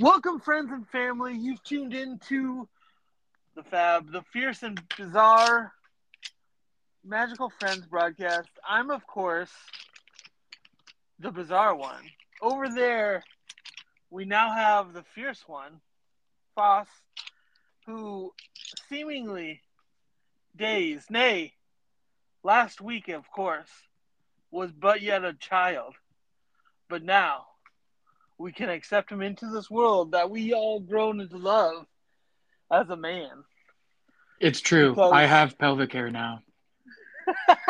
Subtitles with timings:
[0.00, 1.36] Welcome, friends and family.
[1.36, 2.68] You've tuned in to
[3.54, 5.72] the Fab, the fierce and bizarre
[7.04, 8.48] Magical Friends broadcast.
[8.68, 9.52] I'm, of course,
[11.20, 12.02] the bizarre one.
[12.42, 13.22] Over there,
[14.10, 15.80] we now have the fierce one,
[16.56, 16.88] Fos,
[17.86, 18.32] who
[18.88, 19.60] seemingly
[20.56, 21.52] days, nay,
[22.42, 23.70] last week, of course,
[24.50, 25.94] was but yet a child.
[26.88, 27.46] But now,
[28.38, 31.86] we can accept him into this world that we all grown to love
[32.72, 33.44] as a man.
[34.40, 34.90] It's true.
[34.90, 36.40] Because- I have pelvic hair now.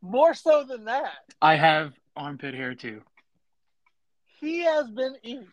[0.00, 3.02] More so than that, I have armpit hair too.
[4.40, 5.50] he has been inked.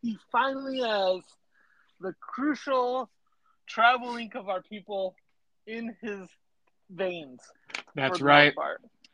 [0.00, 1.22] He finally has
[2.00, 3.10] the crucial
[3.66, 5.14] travel ink of our people
[5.66, 6.28] in his
[6.90, 7.40] veins.
[7.94, 8.54] That's right.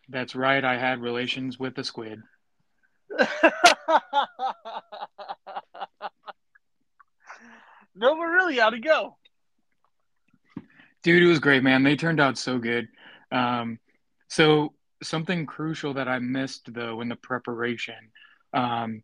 [0.09, 0.65] That's right.
[0.65, 2.21] I had relations with the squid.
[3.19, 3.27] no,
[7.95, 9.17] but really, how'd it go?
[11.03, 11.83] Dude, it was great, man.
[11.83, 12.89] They turned out so good.
[13.31, 13.78] Um,
[14.28, 18.11] so something crucial that I missed though in the preparation.
[18.53, 19.03] Um,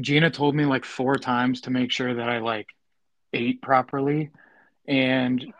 [0.00, 2.68] Gina told me like four times to make sure that I like
[3.32, 4.30] ate properly,
[4.86, 5.52] and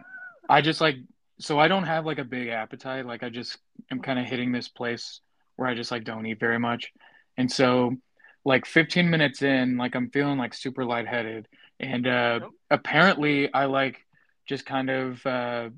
[0.49, 0.97] I just like
[1.41, 3.07] so I don't have like a big appetite.
[3.07, 3.59] Like I just
[3.91, 5.21] am kind of hitting this place
[5.57, 6.93] where I just like don't eat very much,
[7.37, 7.97] and so
[8.45, 12.55] like 15 minutes in, like I'm feeling like super lightheaded, and uh, Nope.
[12.71, 13.99] apparently I like
[14.47, 15.71] just kind of uh,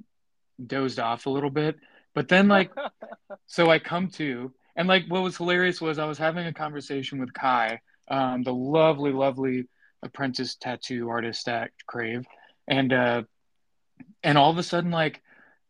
[0.64, 1.76] dozed off a little bit.
[2.14, 2.70] But then, like,
[3.46, 7.18] so I come to, and like, what was hilarious was I was having a conversation
[7.18, 9.68] with Ky, um, the lovely, lovely
[10.02, 12.26] apprentice tattoo artist at Crave,
[12.68, 13.22] and uh,
[14.22, 15.22] and all of a sudden, like,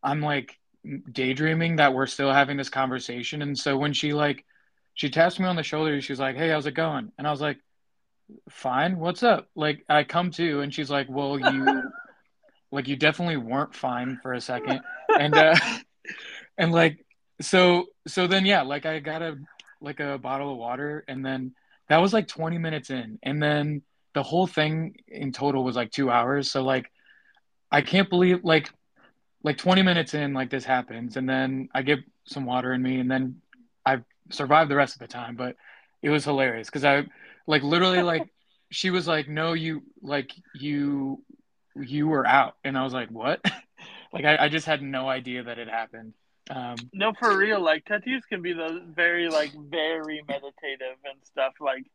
[0.03, 0.59] I'm like
[1.13, 4.45] daydreaming that we're still having this conversation, and so when she like,
[4.95, 7.41] she taps me on the shoulder, she's like, "Hey, how's it going?" And I was
[7.41, 7.59] like,
[8.51, 11.83] "Fine, what's up?" Like, I come to, and she's like, "Well, you."
[12.73, 14.81] like you definitely weren't fine for a second
[15.21, 15.55] and uh
[16.59, 17.05] and like
[17.41, 19.37] so so then yeah like i got a
[19.81, 21.55] like a bottle of water and then
[21.89, 23.83] that was like 20 minutes in and then
[24.15, 26.91] the whole thing in total was like two hours so like
[27.71, 28.71] i can't believe like
[29.43, 33.01] like 20 minutes in like this happens and then i get some water in me
[33.01, 33.41] and then
[33.85, 33.99] i
[34.31, 35.57] survived the rest of the time but
[36.03, 37.05] it was hilarious because i
[37.47, 38.29] like literally like
[38.71, 41.23] she was like no you like you
[41.75, 43.41] you were out and i was like what
[44.13, 46.15] like I, I just had no idea that it happened
[46.51, 47.61] um No, for real.
[47.61, 51.55] Like tattoos can be those very, like, very meditative and stuff.
[51.61, 51.87] Like,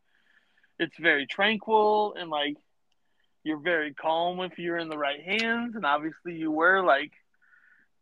[0.80, 2.56] it's very tranquil and like
[3.44, 6.84] you're very calm if you're in the right hands, and obviously you were.
[6.84, 7.12] Like,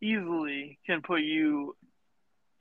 [0.01, 1.75] easily can put you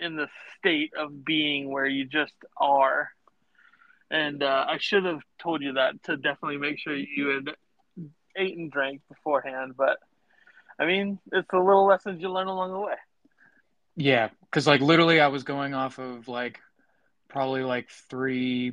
[0.01, 0.29] in the
[0.59, 3.11] state of being where you just are.
[4.11, 7.55] And uh, I should have told you that to definitely make sure you had
[8.37, 9.75] ate and drank beforehand.
[9.77, 9.99] But
[10.79, 12.95] I mean, it's the little lessons you learn along the way.
[13.97, 16.61] yeah because like literally i was going off of like
[17.29, 18.73] probably like three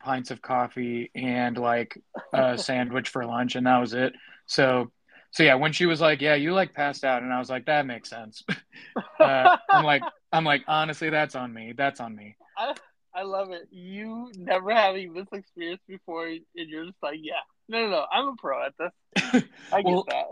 [0.00, 1.98] pints of coffee and like
[2.32, 4.12] a sandwich for lunch and that was it
[4.46, 4.90] so
[5.30, 7.66] so yeah when she was like yeah you like passed out and i was like
[7.66, 8.42] that makes sense
[9.20, 10.02] uh, i'm like
[10.32, 12.74] i'm like honestly that's on me that's on me I,
[13.14, 13.68] I love it.
[13.70, 17.34] You never having this experience before, and you're just like, yeah,
[17.68, 19.44] no, no, no, I'm a pro at this.
[19.72, 20.26] I get that.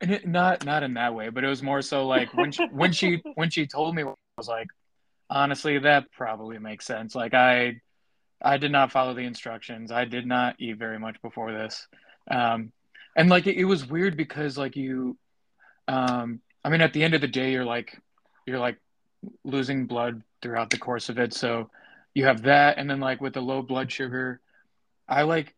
[0.00, 2.64] And it, not not in that way, but it was more so like when she
[2.66, 4.68] when she when she told me, I was like,
[5.30, 7.14] honestly, that probably makes sense.
[7.14, 7.80] Like I
[8.42, 9.92] I did not follow the instructions.
[9.92, 11.86] I did not eat very much before this,
[12.30, 12.72] um,
[13.16, 15.16] and like it, it was weird because like you,
[15.88, 17.98] um, I mean, at the end of the day, you're like
[18.46, 18.78] you're like
[19.44, 21.32] losing blood throughout the course of it.
[21.32, 21.70] So
[22.14, 24.40] you have that, and then like with the low blood sugar,
[25.08, 25.54] I like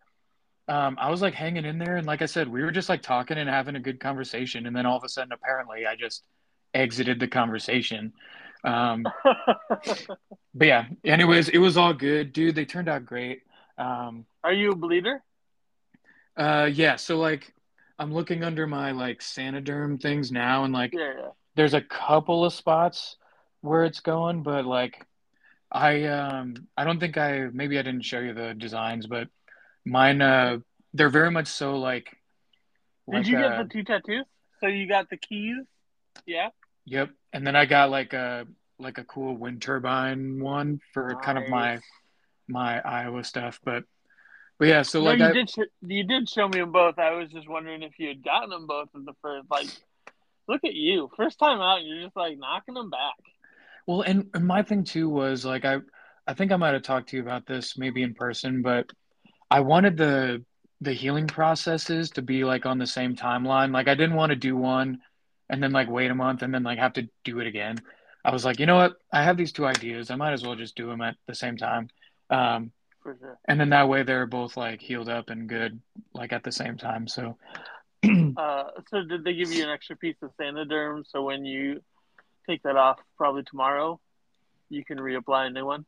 [0.67, 3.03] um, I was like hanging in there, and like I said, we were just like
[3.03, 6.25] talking and having a good conversation, and then all of a sudden, apparently, I just
[6.73, 8.13] exited the conversation.
[8.65, 9.05] Um,
[10.55, 12.55] but yeah, anyways, it was all good, dude.
[12.55, 13.43] They turned out great.
[13.77, 15.23] Um, Are you a bleeder?
[16.37, 17.53] Uh, yeah, so like
[17.99, 22.53] I'm looking under my like Saniderm things now, and like Yeah, there's a couple of
[22.53, 23.17] spots
[23.61, 25.05] where it's going, but like
[25.71, 29.29] I um I don't think I maybe I didn't show you the designs, but
[29.85, 30.59] mine uh
[30.93, 32.17] they're very much so like
[33.11, 34.27] Did like you get uh, the two tattoos?
[34.61, 35.57] So you got the keys?
[36.27, 36.49] Yeah.
[36.87, 37.11] Yep.
[37.33, 38.47] And then I got like a
[38.79, 41.81] like a cool wind turbine one for kind of my
[42.49, 43.85] my Iowa stuff, but
[44.59, 45.51] but yeah, so no, like you I did.
[45.51, 46.99] Sh- you did show me them both.
[46.99, 49.51] I was just wondering if you had gotten them both in the first.
[49.51, 49.67] Like,
[50.49, 53.15] look at you, first time out, you're just like knocking them back.
[53.87, 55.79] well and, and my thing too was like I
[56.27, 58.91] I think I might have talked to you about this maybe in person, but
[59.51, 60.45] I wanted the
[60.81, 63.73] the healing processes to be like on the same timeline.
[63.73, 64.99] Like I didn't want to do one
[65.49, 67.77] and then like wait a month and then like have to do it again.
[68.25, 68.95] I was like, you know what?
[69.13, 70.11] I have these two ideas.
[70.11, 71.89] I might as well just do them at the same time.
[72.31, 72.73] Um,
[73.05, 73.39] For sure.
[73.49, 75.81] and then that way they're both like healed up and good
[76.15, 77.09] like at the same time.
[77.09, 77.39] So
[78.37, 81.83] Uh, so did they give you an extra piece of Saniderm so when you
[82.49, 84.01] take that off probably tomorrow,
[84.71, 85.87] you can reapply a new one?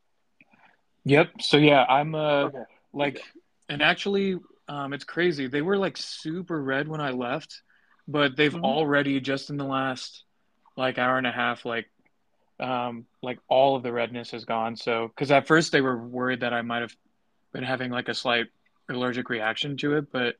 [1.05, 1.29] yep.
[1.41, 2.63] So yeah, I'm uh Okay.
[2.93, 3.21] like
[3.69, 4.37] and actually
[4.67, 5.47] um it's crazy.
[5.47, 7.61] They were like super red when I left,
[8.07, 8.63] but they've Mhm.
[8.63, 10.23] already just in the last
[10.77, 11.87] like hour and a half like
[12.59, 14.75] um like all of the redness is gone.
[14.77, 16.95] So cuz at first they were worried that I might have
[17.53, 18.47] been having like a slight
[18.89, 20.35] allergic reaction to it, but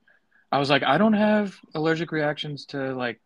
[0.51, 3.19] I was like I don't have allergic reactions to like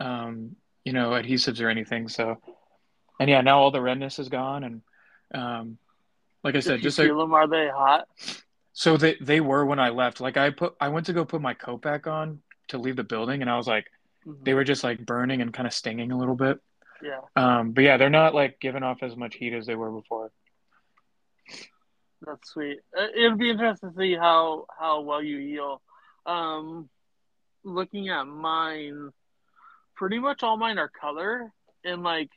[0.00, 2.08] um you know adhesives or anything.
[2.08, 2.40] So
[3.20, 4.82] and yeah, now all the redness is gone and
[5.34, 5.78] um
[6.44, 8.06] like I said, just like them, are they hot?
[8.72, 10.20] so they they were when I left.
[10.20, 13.04] Like I put I went to go put my coat back on to leave the
[13.04, 13.86] building and I was like
[14.26, 14.44] Mhm.
[14.44, 16.60] they were just like burning and kind of stinging a little bit.
[17.02, 19.90] Yeah, Um but yeah, they're not like giving off as much heat as they were
[19.90, 20.30] before.
[22.24, 22.80] That's sweet.
[22.96, 25.80] Uh, It'll be interesting to see how how well you heal.
[26.26, 26.88] Um,
[27.64, 29.10] looking at mine,
[29.96, 31.52] pretty much all mine are color,
[31.84, 32.30] and like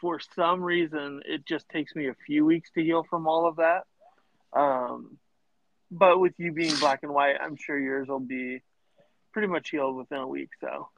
[0.00, 3.56] for some reason, it just takes me a few weeks to heal from all of
[3.56, 3.84] that.
[4.52, 5.18] Um,
[5.90, 8.62] but with you being black and white, I'm sure yours will be
[9.32, 10.50] pretty much healed within a week.
[10.60, 10.88] So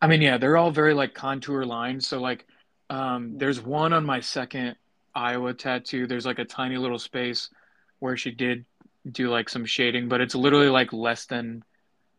[0.00, 2.06] I mean, yeah, they're all very like contour lines.
[2.06, 2.46] So like
[2.90, 4.76] um there's one on my second
[5.14, 6.06] Iowa tattoo.
[6.06, 7.50] There's like a tiny little space
[7.98, 8.64] where she did
[9.10, 11.62] do like some shading, but it's literally like less than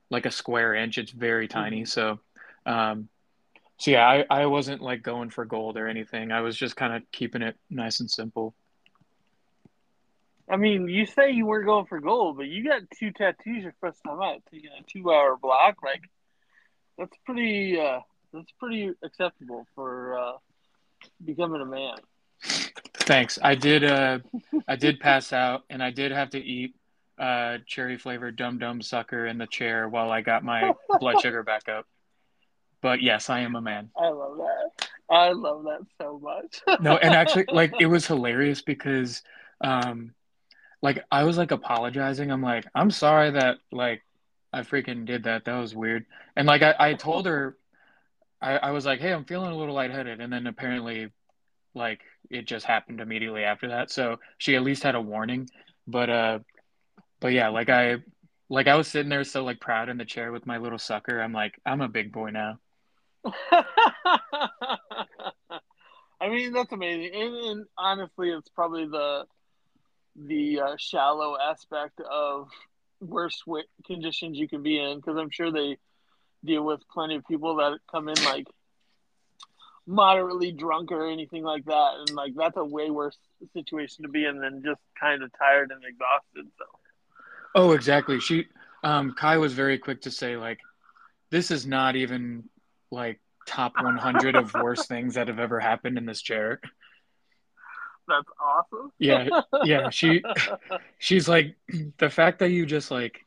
[0.09, 0.97] like a square inch.
[0.97, 1.85] It's very tiny.
[1.85, 2.19] So
[2.65, 3.09] um
[3.77, 6.31] so yeah, I, I wasn't like going for gold or anything.
[6.31, 8.53] I was just kind of keeping it nice and simple.
[10.49, 13.73] I mean, you say you weren't going for gold, but you got two tattoos your
[13.79, 15.77] first time out, taking a two-hour block.
[15.83, 16.03] Like,
[16.97, 17.79] that's pretty.
[17.79, 18.01] Uh,
[18.33, 20.33] that's pretty acceptable for uh,
[21.23, 21.95] becoming a man.
[22.43, 23.39] Thanks.
[23.41, 24.19] I did uh
[24.67, 26.75] I did pass out and I did have to eat
[27.19, 31.43] uh cherry flavored dum dum sucker in the chair while I got my blood sugar
[31.43, 31.85] back up.
[32.81, 33.89] But yes, I am a man.
[33.97, 34.89] I love that.
[35.09, 36.61] I love that so much.
[36.81, 39.21] No, and actually like it was hilarious because
[39.61, 40.13] um
[40.81, 42.29] like I was like apologizing.
[42.31, 44.03] I'm like, I'm sorry that like
[44.51, 45.45] I freaking did that.
[45.45, 46.05] That was weird.
[46.35, 47.57] And like I, I told her
[48.41, 50.19] I, I was like, hey, I'm feeling a little lightheaded.
[50.19, 51.09] And then apparently
[51.73, 53.91] like it just happened immediately after that.
[53.91, 55.49] So she at least had a warning.
[55.87, 56.39] But uh
[57.19, 57.97] but yeah, like I
[58.49, 61.19] like I was sitting there so like proud in the chair with my little sucker.
[61.21, 62.59] I'm like, I'm a big boy now.
[66.23, 69.25] I mean, that's amazing, and, and honestly, it's probably the
[70.15, 72.49] the uh, shallow aspect of
[73.01, 73.43] worst
[73.85, 75.77] conditions you can be in, because I'm sure they
[76.45, 78.47] deal with plenty of people that come in like
[79.85, 83.17] moderately drunk or anything like that, and like that's a way worse
[83.53, 86.51] situation to be in than just kind of tired and exhausted.
[86.57, 86.65] So
[87.55, 88.19] Oh, exactly.
[88.19, 88.47] She
[88.83, 90.59] um Ky was very quick to say like
[91.29, 92.43] this is not even
[92.91, 96.59] like top 100 of worst things that have ever happened in this chair.
[98.07, 98.91] that's awesome.
[98.99, 99.27] Yeah,
[99.63, 100.23] yeah, she
[100.99, 101.55] she's like
[101.97, 103.19] the fact that you just like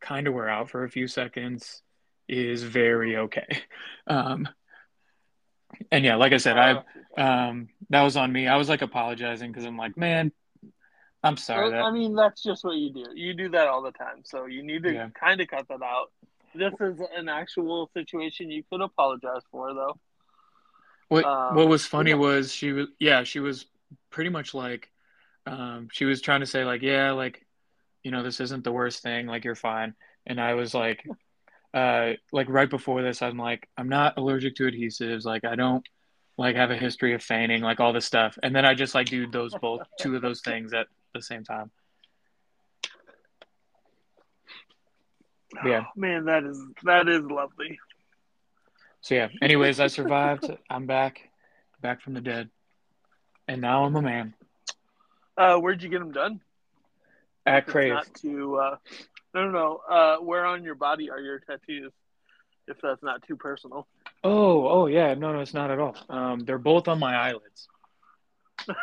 [0.00, 1.82] kind of were out for a few seconds
[2.28, 3.46] is very okay.
[4.06, 4.48] Um
[5.90, 6.82] and yeah, like I said, I
[7.16, 8.46] um that was on me.
[8.48, 10.32] I was like apologizing because I'm like, man,
[11.24, 13.06] I'm sorry I that mean, that's just what you do.
[13.14, 14.22] You do that all the time.
[14.24, 15.08] So you need to Yeah.
[15.18, 16.10] kind of cut that out.
[16.54, 19.98] This is an actual situation you could apologize for, though.
[21.08, 22.16] What Um, what was funny yeah.
[22.16, 23.66] was she was yeah, she was
[24.10, 24.90] pretty much like
[25.46, 27.46] um she was trying to say like, yeah, like
[28.04, 29.94] you know, this isn't the worst thing, like you're fine.
[30.26, 31.04] And I was like
[31.74, 35.86] uh like right before this I'm like, I'm not allergic to adhesives, like I don't
[36.36, 38.38] like have a history of fainting, like all this stuff.
[38.42, 41.44] And then I just like do those both two of those things at the same
[41.44, 41.70] time.
[45.64, 45.84] Yeah.
[45.96, 47.78] Man, that is that is lovely.
[49.00, 49.28] So yeah.
[49.42, 50.50] Anyways, I survived.
[50.70, 51.28] I'm back.
[51.82, 52.48] Back from the dead.
[53.46, 54.34] And now I'm a man.
[55.36, 56.40] Uh, where'd you get them done?
[57.44, 57.92] At Crave.
[57.92, 58.76] Not to uh,
[59.34, 59.80] no, no, no.
[59.88, 61.92] Uh, where on your body are your tattoos?
[62.66, 63.86] If that's not too personal.
[64.22, 65.96] Oh, oh yeah, no, no, it's not at all.
[66.08, 67.68] Um, they're both on my eyelids.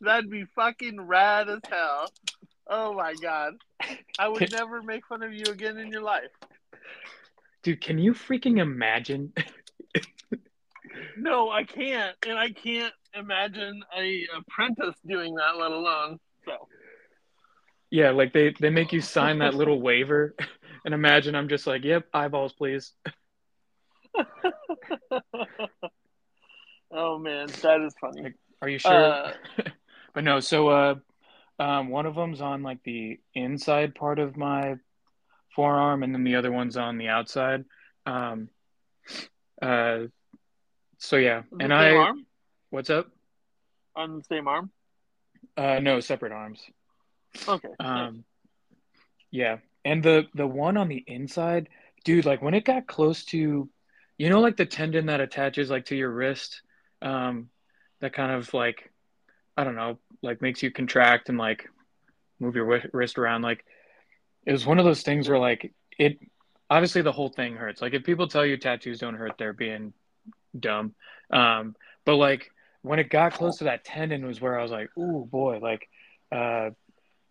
[0.00, 2.10] That'd be fucking rad as hell.
[2.66, 3.54] Oh my god.
[4.18, 6.30] I would never make fun of you again in your life.
[7.62, 9.32] Dude, can you freaking imagine?
[11.16, 12.16] No, I can't.
[12.26, 16.68] And I can't imagine a apprentice doing that, let alone so.
[17.90, 20.34] Yeah, like they they make you sign that little waiver,
[20.84, 22.92] and imagine I'm just like, yep, eyeballs, please.
[26.92, 28.22] oh man, that is funny.
[28.22, 28.92] Like, are you sure?
[28.92, 29.32] Uh,
[30.14, 30.94] but no, so uh,
[31.58, 34.76] um, one of them's on like the inside part of my
[35.54, 37.64] forearm, and then the other one's on the outside.
[38.06, 38.48] Um,
[39.60, 40.00] uh,
[40.98, 41.92] so yeah, and I.
[41.92, 42.26] Arm?
[42.70, 43.08] What's up?
[43.96, 44.70] On the same arm?
[45.56, 46.60] Uh, no, separate arms.
[47.46, 47.68] Okay.
[47.78, 48.24] Um,
[49.30, 51.68] yeah, and the the one on the inside,
[52.04, 53.68] dude, like when it got close to,
[54.16, 56.62] you know, like the tendon that attaches like to your wrist,
[57.02, 57.48] um,
[58.00, 58.90] that kind of like,
[59.56, 61.68] I don't know, like makes you contract and like
[62.40, 63.42] move your wrist around.
[63.42, 63.64] Like
[64.46, 66.18] it was one of those things where like it,
[66.70, 67.82] obviously the whole thing hurts.
[67.82, 69.92] Like if people tell you tattoos don't hurt, they're being
[70.58, 70.94] dumb.
[71.30, 72.50] Um, but like
[72.82, 75.88] when it got close to that tendon was where I was like, oh boy, like
[76.32, 76.70] uh,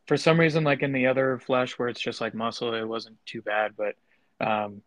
[0.07, 3.17] for some reason, like in the other flesh where it's just like muscle, it wasn't
[3.25, 3.73] too bad.
[3.77, 3.95] But
[4.45, 4.81] um,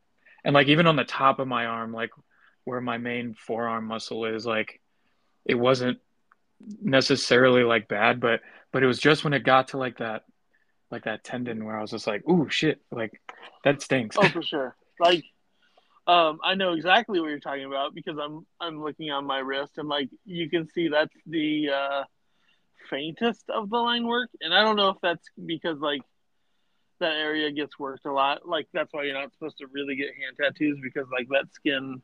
[0.45, 2.11] and like even on the top of my arm, like
[2.65, 4.81] where my main forearm muscle is, like
[5.45, 5.99] it wasn't
[6.83, 8.41] necessarily like bad, but
[8.73, 10.25] but it was just when it got to like that
[10.91, 13.21] like that tendon where I was just like, ooh shit, like
[13.65, 14.17] that stinks.
[14.19, 14.77] Oh, for sure.
[14.99, 15.25] Like
[16.07, 19.79] um, I know exactly what you're talking about because I'm I'm looking on my wrist
[19.79, 22.05] and like you can see that's the uh,
[22.89, 26.03] faintest of the line work, and I don't know if that's because like
[27.01, 28.47] that area gets worked a lot.
[28.49, 32.01] Like that's why you're not supposed to really get hand tattoos because like that skin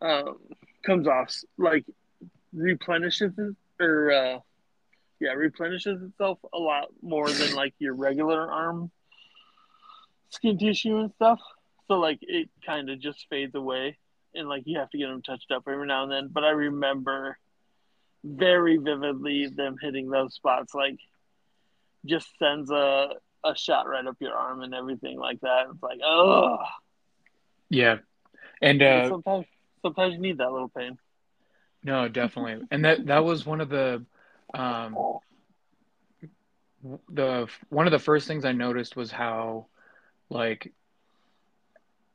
[0.00, 0.38] um,
[0.84, 1.84] comes off like
[2.52, 3.32] replenishes
[3.80, 4.38] or uh,
[5.20, 8.90] yeah replenishes itself a lot more than like your regular arm
[10.30, 11.40] skin tissue and stuff.
[11.88, 13.98] So like it kind of just fades away,
[14.34, 16.30] and like you have to get them touched up every now and then.
[16.32, 17.38] But I remember
[18.24, 20.98] very vividly them hitting those spots, like
[22.04, 23.08] just sends a
[23.44, 25.66] a shot right up your arm and everything like that.
[25.72, 26.58] It's like oh
[27.68, 27.98] yeah,
[28.60, 29.46] and uh, sometimes
[29.82, 30.98] sometimes you need that little pain.
[31.82, 34.04] No, definitely, and that that was one of the
[34.54, 34.96] um
[37.08, 39.66] the one of the first things I noticed was how
[40.30, 40.72] like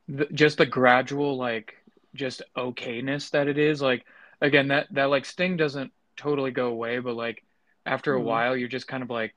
[0.08, 1.74] the, just the gradual like
[2.14, 4.04] just okayness that it is like
[4.40, 7.42] again that that like sting doesn't totally go away but like
[7.86, 8.26] after a mm-hmm.
[8.26, 9.34] while you're just kind of like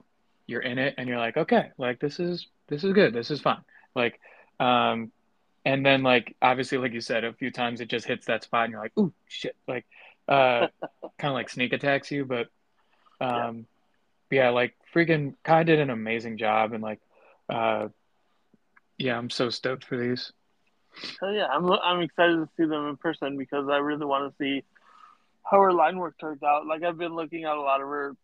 [0.47, 3.39] you're in it and you're like okay like this is this is good this is
[3.39, 3.61] fun
[3.95, 4.19] like
[4.59, 5.11] um
[5.63, 8.65] and then like obviously like you said a few times it just hits that spot
[8.65, 9.85] and you're like ooh shit like
[10.27, 10.67] uh
[11.17, 12.47] kind of like sneak attacks you but
[13.21, 13.65] um
[14.29, 14.43] yeah.
[14.43, 16.99] yeah like freaking Ky did an amazing job and like
[17.47, 17.87] uh
[18.97, 20.33] yeah i'm so stoked for these
[21.19, 24.43] so yeah, I'm I'm excited to see them in person because I really want to
[24.43, 24.63] see
[25.51, 26.65] how her line work turns out.
[26.65, 28.15] Like I've been looking at a lot of her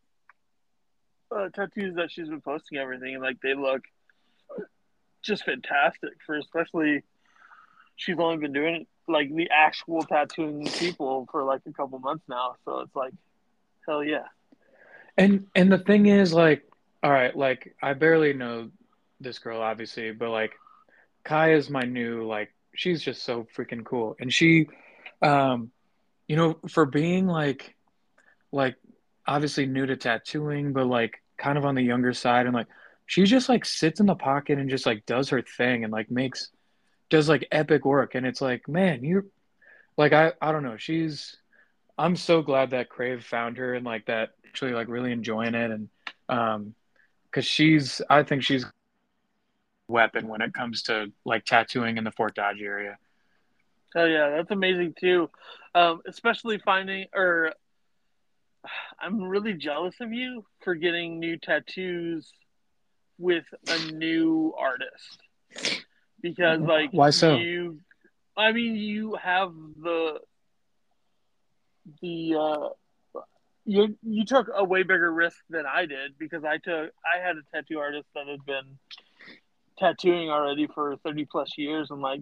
[1.29, 3.81] uh, tattoos that she's been posting, everything, and like they look
[5.21, 6.13] just fantastic.
[6.25, 7.03] For especially,
[7.97, 12.55] she's only been doing like the actual tattooing people for like a couple months now.
[12.63, 13.13] So it's like,
[13.85, 14.27] hell yeah.
[15.17, 16.63] And and the thing is, like,
[17.03, 18.69] all right, like I barely know
[19.19, 20.53] this girl, obviously, but like
[21.27, 24.15] Ky is my new like she's just so freaking cool.
[24.17, 24.69] And she,
[25.21, 25.71] um,
[26.27, 27.75] you know, for being like,
[28.51, 28.75] like
[29.25, 32.67] obviously new to tattooing, but like kind of on the younger side, and like
[33.05, 36.11] she just like sits in the pocket and just like does her thing and like
[36.11, 36.49] makes
[37.09, 38.15] does like epic work.
[38.15, 39.31] And it's like, man, you
[39.97, 40.77] like I I don't know.
[40.77, 41.37] She's
[41.97, 45.71] I'm so glad that Crave found her and like that actually like really enjoying it
[45.71, 45.89] and
[46.29, 46.75] um
[47.29, 48.65] because she's I think she's
[49.87, 52.97] weapon when it comes to like tattooing in the Fort Dodge area.
[53.95, 55.29] Oh yeah, that's amazing too.
[55.73, 57.53] Um, especially finding or
[58.99, 62.31] I'm really jealous of you for getting new tattoos
[63.17, 65.79] with a new artist.
[66.21, 67.37] Because like why so?
[67.37, 67.79] You
[68.35, 70.19] I mean you have the
[72.01, 72.69] the uh
[73.65, 77.35] you you took a way bigger risk than I did because I took I had
[77.37, 78.77] a tattoo artist that had been
[79.77, 82.21] tattooing already for 30 plus years and like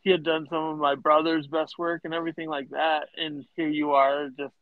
[0.00, 3.68] he had done some of my brother's best work and everything like that and here
[3.68, 4.54] you are just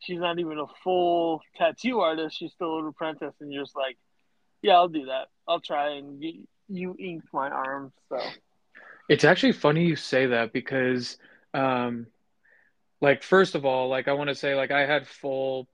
[0.00, 3.96] she's not even a full tattoo artist she's still an apprentice and you're just like
[4.62, 5.28] yeah i'll do that.
[5.48, 8.18] I'll try and you, you inked my arm so.
[9.08, 11.18] It's actually funny you say that because
[11.52, 12.06] um
[13.00, 15.68] like first of all like i want to say like i had full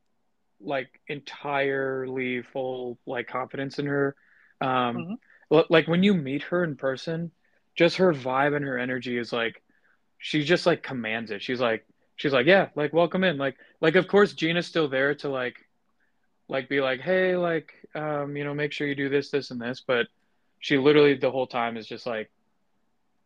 [0.60, 4.14] like entirely full like confidence in her.
[4.60, 5.18] Um
[5.50, 5.60] mm-hmm.
[5.70, 7.30] like when you meet her in person,
[7.78, 9.62] just her vibe and her energy is like
[10.18, 11.40] she just like commands it.
[11.40, 13.38] She's like she's like, yeah, like welcome in.
[13.38, 15.56] Like, like of course Gina's still there to like,
[16.48, 19.60] like be like, hey, like, um, you know, make sure you do this, this, and
[19.60, 19.80] this.
[19.86, 20.08] But
[20.58, 22.30] she literally the whole time is just like,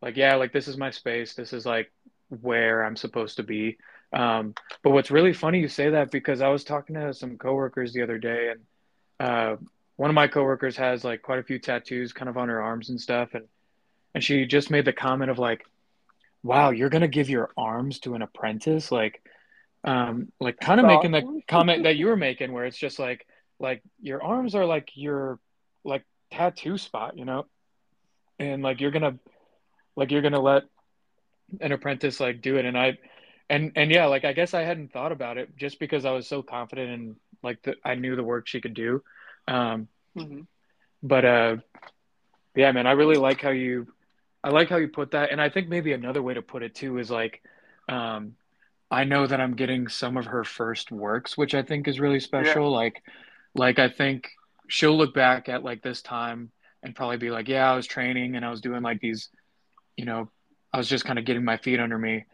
[0.02, 1.34] like, yeah, like this is my space.
[1.34, 1.90] This is like
[2.28, 3.78] where I'm supposed to be.
[4.12, 7.94] Um, but what's really funny you say that because I was talking to some coworkers
[7.94, 8.60] the other day, and
[9.18, 9.56] uh,
[9.96, 12.90] one of my coworkers has like quite a few tattoos, kind of on her arms
[12.90, 13.46] and stuff, and
[14.14, 15.64] and she just made the comment of like,
[16.42, 19.22] "Wow, you're gonna give your arms to an apprentice?" Like,
[19.84, 23.26] um, like kind of making the comment that you were making, where it's just like,
[23.58, 25.38] like your arms are like your
[25.84, 27.46] like tattoo spot, you know,
[28.38, 29.18] and like you're gonna,
[29.96, 30.64] like you're gonna let
[31.60, 32.98] an apprentice like do it, and I
[33.52, 36.26] and and yeah like i guess i hadn't thought about it just because i was
[36.26, 39.02] so confident in like the, i knew the work she could do
[39.46, 40.40] um mm-hmm.
[41.02, 41.56] but uh
[42.56, 43.86] yeah man i really like how you
[44.44, 46.74] i like how you put that and i think maybe another way to put it
[46.74, 47.42] too is like
[47.88, 48.34] um
[48.90, 52.20] i know that i'm getting some of her first works which i think is really
[52.20, 52.76] special yeah.
[52.76, 53.02] like
[53.54, 54.28] like i think
[54.68, 56.50] she'll look back at like this time
[56.82, 59.28] and probably be like yeah i was training and i was doing like these
[59.96, 60.30] you know
[60.72, 62.24] i was just kind of getting my feet under me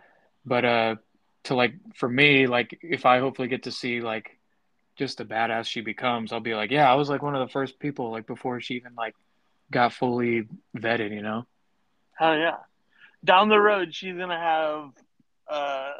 [0.44, 0.94] but uh
[1.44, 4.38] to like for me like if i hopefully get to see like
[4.96, 7.52] just the badass she becomes i'll be like yeah i was like one of the
[7.52, 9.14] first people like before she even like
[9.70, 10.46] got fully
[10.76, 11.46] vetted you know
[12.18, 12.56] hell yeah
[13.24, 14.90] down the road she's gonna have
[15.48, 15.92] uh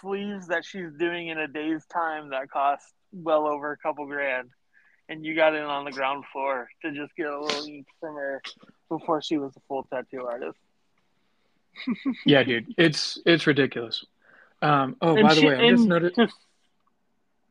[0.00, 4.48] sleeves that she's doing in a day's time that cost well over a couple grand
[5.08, 8.14] and you got in on the ground floor to just get a little ink from
[8.14, 8.40] her
[8.88, 10.58] before she was a full tattoo artist
[12.26, 14.04] yeah dude it's it's ridiculous
[14.62, 16.16] um, oh, and by she, the way, I just noticed.
[16.16, 16.34] Just,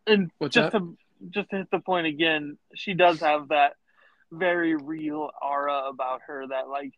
[0.05, 0.79] and What's just that?
[0.79, 0.97] to
[1.29, 3.73] just to hit the point again, she does have that
[4.31, 6.93] very real aura about her that like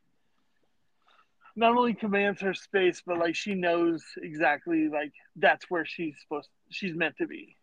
[1.56, 6.50] not only commands her space, but like she knows exactly like that's where she's supposed
[6.70, 7.56] she's meant to be.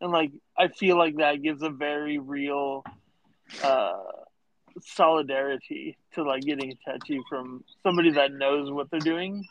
[0.00, 2.84] And like I feel like that gives a very real
[3.62, 3.92] uh
[4.80, 9.44] solidarity to like getting a tattoo from somebody that knows what they're doing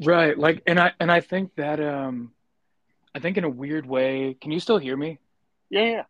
[0.00, 0.38] Right.
[0.38, 2.32] Like and I and I think that um
[3.14, 5.18] I think in a weird way, can you still hear me?
[5.68, 6.02] Yeah, yeah.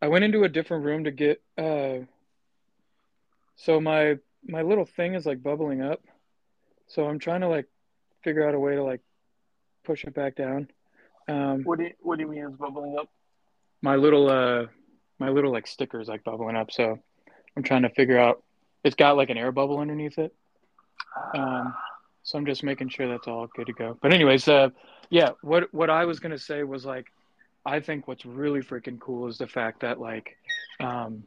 [0.00, 1.98] I went into a different room to get uh
[3.56, 6.00] so my my little thing is like bubbling up.
[6.88, 7.66] So I'm trying to like
[8.22, 9.00] figure out a way to like
[9.84, 10.68] push it back down.
[11.28, 13.08] Um What do you, what do you mean it's bubbling up?
[13.80, 14.66] My little uh
[15.18, 16.98] my little like stickers like bubbling up, so
[17.56, 18.42] I'm trying to figure out
[18.84, 20.34] it's got like an air bubble underneath it.
[21.34, 21.74] Um
[22.24, 23.98] so I'm just making sure that's all good to go.
[24.00, 24.70] But anyways, uh,
[25.10, 27.06] yeah, what what I was gonna say was like,
[27.66, 30.36] I think what's really freaking cool is the fact that like,
[30.80, 31.24] um,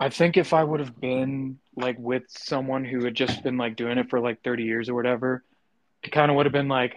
[0.00, 3.76] I think if I would have been like with someone who had just been like
[3.76, 5.44] doing it for like 30 years or whatever,
[6.02, 6.94] it kind of would have been like,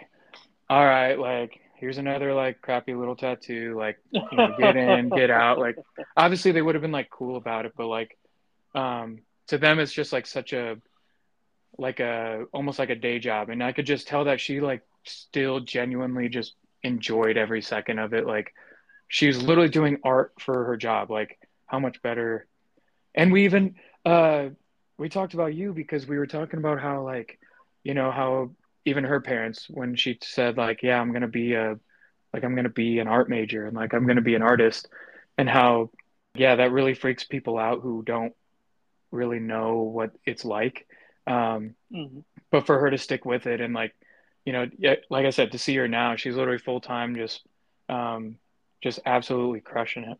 [0.69, 5.31] all right, like here's another like crappy little tattoo, like you know, get in, get
[5.31, 5.57] out.
[5.57, 5.77] Like
[6.15, 8.17] obviously they would have been like cool about it, but like
[8.75, 10.77] um, to them it's just like such a
[11.77, 14.81] like a almost like a day job and i could just tell that she like
[15.05, 18.53] still genuinely just enjoyed every second of it like
[19.07, 22.47] she was literally doing art for her job like how much better
[23.15, 24.47] and we even uh
[24.97, 27.39] we talked about you because we were talking about how like
[27.83, 28.51] you know how
[28.85, 31.77] even her parents when she said like yeah i'm gonna be a
[32.33, 34.87] like i'm gonna be an art major and like i'm gonna be an artist
[35.37, 35.89] and how
[36.35, 38.33] yeah that really freaks people out who don't
[39.11, 40.87] really know what it's like
[41.27, 42.19] um, mm-hmm.
[42.51, 43.95] But for her to stick with it and like,
[44.45, 44.67] you know,
[45.09, 47.45] like I said, to see her now, she's literally full time, just,
[47.87, 48.37] um,
[48.83, 50.17] just absolutely crushing it.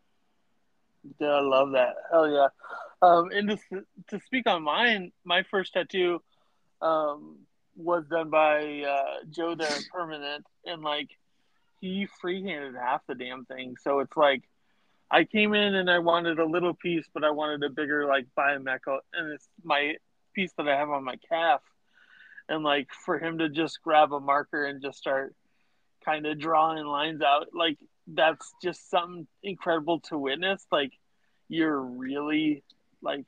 [1.19, 1.95] Yeah, I love that.
[2.11, 2.47] Hell yeah.
[3.01, 3.59] Um, and
[4.09, 6.21] to, speak on mine, my first tattoo
[6.81, 7.39] um,
[7.75, 11.09] was done by uh, Joe there permanent, and like
[11.79, 13.75] he freehanded half the damn thing.
[13.81, 14.43] So it's like
[15.09, 18.27] I came in and I wanted a little piece, but I wanted a bigger like
[18.37, 19.95] biomecha, and it's my
[20.35, 21.61] piece that I have on my calf.
[22.47, 25.35] And like for him to just grab a marker and just start
[26.05, 30.65] kind of drawing lines out, like that's just something incredible to witness.
[30.71, 30.91] Like
[31.47, 32.63] you're really
[33.01, 33.25] like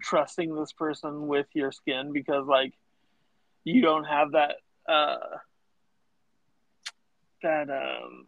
[0.00, 2.72] trusting this person with your skin because like
[3.64, 4.56] you don't have that
[4.88, 5.16] uh
[7.42, 8.26] that um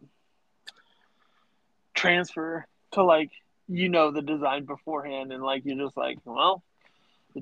[1.93, 3.31] transfer to like
[3.67, 6.63] you know the design beforehand and like you're just like well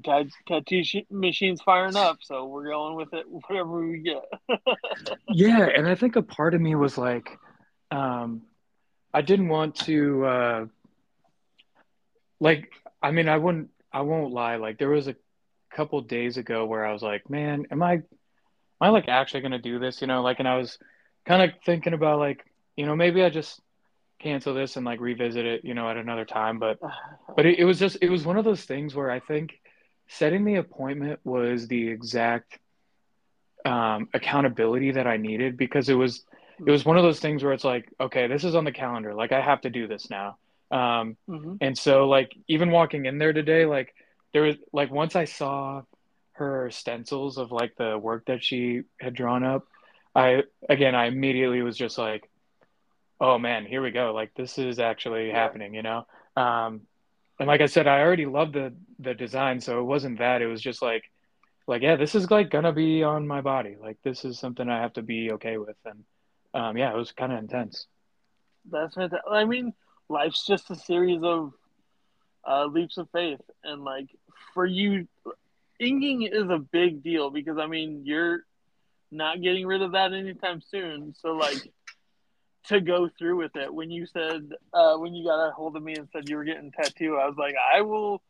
[0.04, 4.24] the tattoo machine's firing up, so we're going with it, whatever we get.
[5.30, 7.38] yeah, and I think a part of me was like,
[7.92, 8.42] um,
[9.14, 10.66] I didn't want to, uh,
[12.40, 12.72] like,
[13.06, 14.56] I mean, I wouldn't, I won't lie.
[14.56, 15.16] Like, there was a
[15.72, 18.04] couple days ago where I was like, man, am I, am
[18.82, 20.02] I like actually gonna do this?
[20.02, 20.80] You know, like, and I was
[21.24, 22.44] kind of thinking about like,
[22.76, 23.62] you know, maybe I just
[24.20, 26.58] cancel this and like revisit it, you know, at another time.
[26.58, 26.80] But,
[27.36, 29.54] but it, it was just, it was one of those things where I think
[30.08, 32.58] setting the appointment was the exact
[33.66, 36.26] um, accountability that I needed because it was,
[36.66, 39.14] it was one of those things where it's like, okay, this is on the calendar.
[39.14, 40.38] Like I have to do this now.
[40.72, 41.56] Um, mm-hmm.
[41.62, 43.94] And so, like, even walking in there today, like,
[44.36, 45.84] there was like once I saw
[46.34, 49.66] her stencils of like the work that she had drawn up,
[50.14, 52.30] I again, I immediately was just like,
[53.22, 54.14] oh man, here we go.
[54.14, 55.36] Like, this is actually yeah.
[55.36, 56.06] happening, you know?
[56.36, 56.82] Um,
[57.40, 60.42] and like I said, I already loved the the design, so it wasn't that.
[60.42, 61.04] It was just like,
[61.66, 63.78] like yeah, this is like gonna be on my body.
[63.82, 66.04] Like, this is something I have to be okay with, and
[66.54, 67.88] um, yeah, it was kind of intense.
[68.70, 69.32] That's fantastic.
[69.32, 69.74] I mean,
[70.10, 71.54] life's just a series of
[72.48, 74.08] uh, leaps of faith, and like
[74.54, 75.08] for you,
[75.80, 78.42] inking is a big deal because I mean you're
[79.12, 81.14] not getting rid of that anytime soon.
[81.20, 81.72] So like
[82.68, 83.74] to go through with it.
[83.74, 86.44] When you said uh, when you got a hold of me and said you were
[86.44, 88.22] getting tattoo, I was like, I will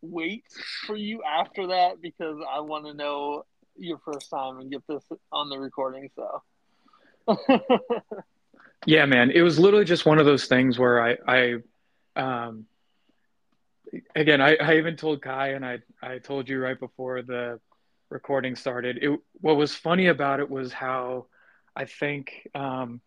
[0.00, 0.44] wait
[0.86, 3.44] for you after that because I want to know
[3.76, 6.10] your first time and get this on the recording.
[6.16, 6.42] So.
[8.86, 11.54] yeah, man, it was literally just one of those things where I, I,
[12.16, 12.66] um,
[14.14, 17.60] again, I, I even told Ky and I, I told you right before the
[18.08, 18.98] recording started.
[19.02, 21.26] It, what was funny about it was how
[21.74, 23.00] I think, um,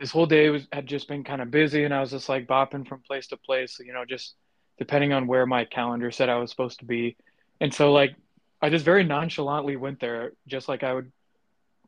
[0.00, 2.46] this whole day was had just been kind of busy and I was just like
[2.46, 4.34] bopping from place to place, you know, just
[4.76, 7.16] depending on where my calendar said I was supposed to be.
[7.60, 8.16] And so like
[8.60, 11.12] I just very nonchalantly went there just like I would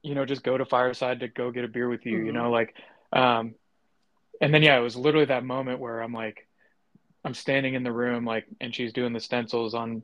[0.07, 2.27] you know, just go to Fireside to go get a beer with you, mm-hmm.
[2.27, 2.75] you know, like,
[3.13, 3.55] um,
[4.41, 6.47] and then, yeah, it was literally that moment where I'm like,
[7.25, 10.03] I'm standing in the room, like, and she's doing the stencils on,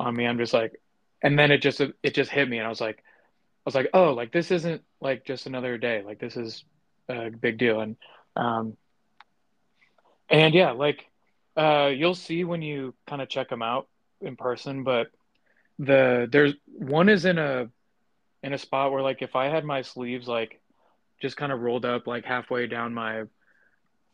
[0.00, 0.26] on me.
[0.26, 0.80] I'm just like,
[1.22, 2.58] and then it just, it just hit me.
[2.58, 6.02] And I was like, I was like, oh, like, this isn't like just another day.
[6.04, 6.64] Like, this is
[7.08, 7.80] a big deal.
[7.80, 7.96] And,
[8.36, 8.76] um,
[10.28, 11.06] and yeah, like,
[11.56, 13.88] uh, you'll see when you kind of check them out
[14.20, 15.08] in person, but
[15.78, 17.68] the, there's one is in a,
[18.42, 20.60] in a spot where like if I had my sleeves like
[21.24, 23.22] just kind of rolled up like halfway down my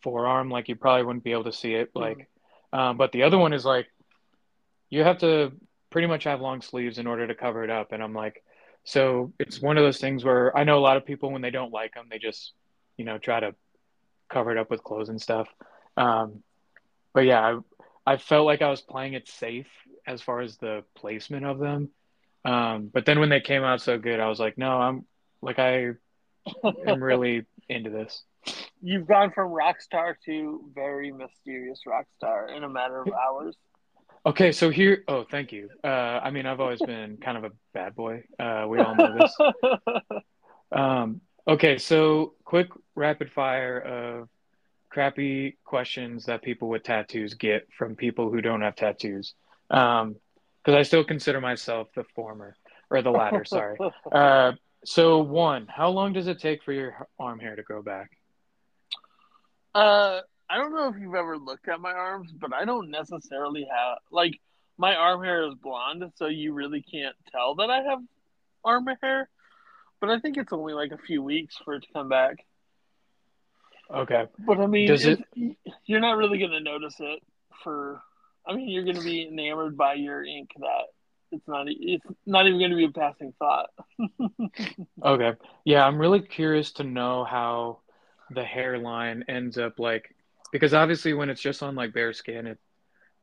[0.01, 1.90] forearm, like you probably wouldn't be able to see it.
[1.92, 2.18] Like,
[2.73, 2.79] mm-hmm.
[2.79, 3.88] um, but the other one is like
[4.90, 5.51] you have to
[5.90, 7.90] pretty much have long sleeves in order to cover it up.
[7.90, 8.44] And I'm like,
[8.85, 11.51] so it's one of those things where I know a lot of people when they
[11.51, 12.53] don't like them, they just
[12.96, 13.57] you know try to
[14.33, 15.49] cover it up with clothes and stuff.
[15.96, 16.44] Um,
[17.12, 17.40] but yeah,
[18.07, 19.66] I, I felt like I was playing it safe
[20.07, 21.90] as far as the placement of them.
[22.44, 25.07] Um, but then when they came out so good, I was like, no, I'm
[25.42, 25.94] like I
[26.87, 28.22] am really into this.
[28.81, 33.57] You've gone from rock star to very mysterious rock star in a matter of hours.
[34.26, 35.70] Okay, so here, oh, thank you.
[35.83, 38.24] Uh, I mean, I've always been kind of a bad boy.
[38.38, 39.37] Uh, we all know this.
[40.72, 44.29] Um, okay, so quick rapid fire of
[44.88, 49.35] crappy questions that people with tattoos get from people who don't have tattoos.
[49.70, 50.16] Um,
[50.62, 52.55] because I still consider myself the former
[52.90, 53.44] or the latter.
[53.44, 53.79] sorry.
[54.12, 54.53] Uh,
[54.85, 58.11] so one, how long does it take for your arm hair to grow back?
[59.75, 63.66] Uh, I don't know if you've ever looked at my arms, but I don't necessarily
[63.71, 64.40] have like
[64.79, 68.01] my arm hair is blonde, so you really can't tell that I have
[68.64, 69.29] arm hair.
[70.01, 72.45] But I think it's only like a few weeks for it to come back.
[73.95, 74.27] Okay.
[74.38, 75.23] But I mean, Does it...
[75.85, 77.23] you're not really going to notice it
[77.62, 78.01] for
[78.47, 80.87] I mean, you're going to be enamored by your ink that
[81.33, 83.71] it's not it's not even going to be a passing thought.
[85.05, 85.33] okay.
[85.64, 87.81] Yeah, I'm really curious to know how
[88.31, 90.14] the hairline ends up like
[90.53, 92.59] because obviously when it's just on like bare skin it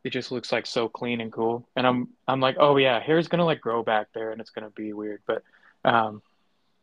[0.03, 1.67] it just looks like so clean and cool.
[1.75, 4.51] And I'm I'm like, "Oh yeah, hair's going to like grow back there and it's
[4.51, 5.43] going to be weird." But
[5.83, 6.21] um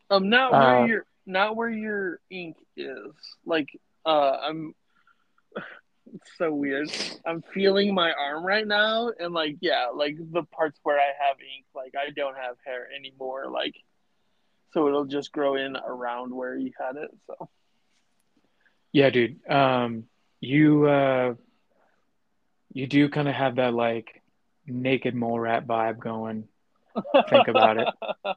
[0.09, 3.13] um not where uh, your not where your ink is.
[3.45, 3.69] Like
[4.05, 4.75] uh I'm
[6.13, 6.91] it's so weird.
[7.25, 11.37] I'm feeling my arm right now, and like, yeah, like the parts where I have
[11.39, 13.47] ink, like I don't have hair anymore.
[13.49, 13.75] Like,
[14.73, 17.11] so it'll just grow in around where you had it.
[17.27, 17.49] So,
[18.91, 19.39] yeah, dude.
[19.49, 20.05] Um,
[20.39, 21.33] you uh,
[22.73, 24.21] you do kind of have that like
[24.67, 26.47] naked mole rat vibe going.
[27.29, 27.87] Think about it.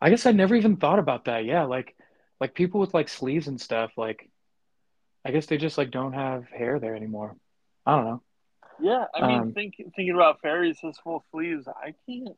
[0.00, 1.44] I guess I never even thought about that.
[1.44, 1.96] Yeah, like
[2.40, 4.28] like people with like sleeves and stuff, like
[5.24, 7.36] I guess they just like don't have hair there anymore.
[7.86, 8.22] I don't know.
[8.80, 12.36] Yeah, I mean, um, think, thinking about Ferry's his full sleeves, I can't.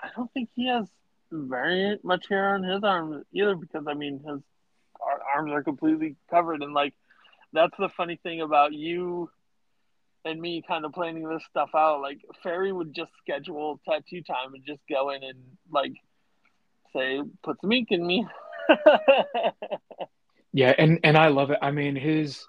[0.00, 0.86] I don't think he has
[1.32, 4.40] very much hair on his arms either, because I mean, his
[5.34, 6.94] arms are completely covered, and like
[7.52, 9.30] that's the funny thing about you
[10.24, 14.54] and me kind of planning this stuff out, like Fairy would just schedule tattoo time
[14.54, 15.38] and just go in and
[15.70, 15.92] like
[16.94, 18.26] say, put some ink in me.
[20.54, 21.58] Yeah, and and I love it.
[21.60, 22.46] I mean, his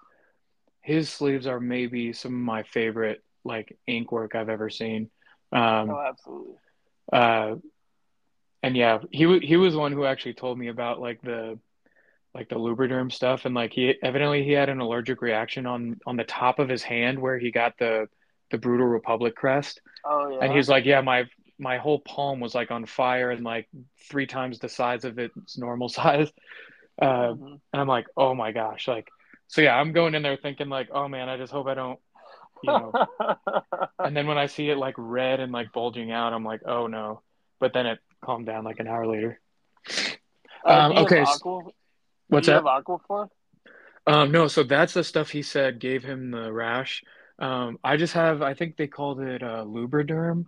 [0.82, 5.10] his sleeves are maybe some of my favorite like ink work I've ever seen.
[5.52, 6.56] Um, oh, absolutely.
[7.12, 7.56] Uh,
[8.62, 11.58] and yeah, he he was the one who actually told me about like the
[12.36, 16.16] like the Lubriderm stuff, and like he evidently he had an allergic reaction on on
[16.16, 18.08] the top of his hand where he got the
[18.52, 19.82] the Brutal Republic crest.
[20.06, 20.46] Oh yeah.
[20.46, 21.26] And he's like, yeah, my
[21.58, 23.68] my whole palm was like on fire and like
[24.10, 26.32] three times the size of its normal size.
[27.02, 27.46] Uh, mm-hmm.
[27.46, 29.10] And I'm like, oh my gosh, like,
[29.48, 32.00] so yeah, I'm going in there thinking like, oh man, I just hope I don't,
[32.64, 32.94] you know.
[34.00, 36.88] and then when I see it like red and like bulging out, I'm like, oh
[36.88, 37.22] no.
[37.60, 39.40] But then it calmed down like an hour later.
[40.66, 41.22] Uh, um, okay.
[41.22, 41.62] Aqua,
[42.28, 42.66] what's that?
[42.66, 43.30] Aqua for?
[44.08, 47.04] Um, no, so that's the stuff he said gave him the rash.
[47.40, 50.46] Um, I just have, I think they called it uh, Lubriderm.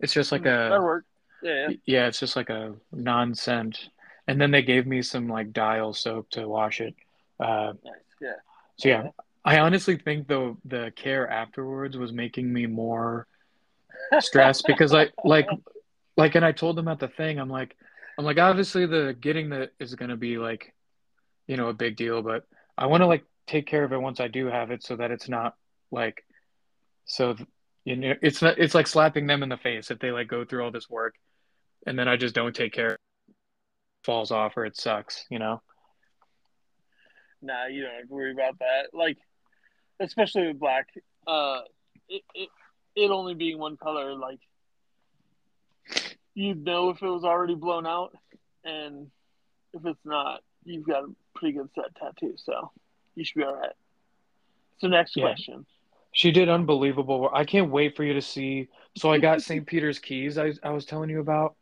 [0.00, 0.70] It's just like mm, a.
[0.70, 1.08] That worked.
[1.42, 1.68] Yeah.
[1.84, 3.88] Yeah, it's just like a non-scent
[4.28, 6.94] and then they gave me some like dial soap to wash it.
[7.38, 7.94] Uh, nice.
[8.20, 8.32] Yeah.
[8.78, 9.08] So yeah,
[9.44, 13.26] I honestly think though the care afterwards was making me more
[14.20, 15.48] stressed because I like
[16.16, 17.76] like and I told them at the thing I'm like
[18.18, 20.74] I'm like obviously the getting the is going to be like
[21.46, 22.44] you know a big deal but
[22.76, 25.10] I want to like take care of it once I do have it so that
[25.12, 25.54] it's not
[25.90, 26.24] like
[27.04, 27.36] so
[27.84, 30.44] you know it's not it's like slapping them in the face if they like go
[30.44, 31.14] through all this work
[31.86, 32.95] and then I just don't take care
[34.06, 35.60] falls off or it sucks, you know?
[37.42, 38.94] Nah, you don't have to worry about that.
[38.94, 39.18] Like,
[40.00, 40.88] especially with black,
[41.26, 41.60] uh,
[42.08, 42.48] it, it,
[42.94, 44.38] it only being one color, like,
[46.34, 48.16] you'd know if it was already blown out,
[48.64, 49.10] and
[49.74, 52.70] if it's not, you've got a pretty good set tattoo, so
[53.16, 53.72] you should be all right.
[54.78, 55.24] So, next yeah.
[55.24, 55.66] question.
[56.12, 57.28] She did unbelievable.
[57.32, 58.68] I can't wait for you to see.
[58.96, 59.66] So I got St.
[59.66, 60.38] Peter's Keys.
[60.38, 61.56] I I was telling you about.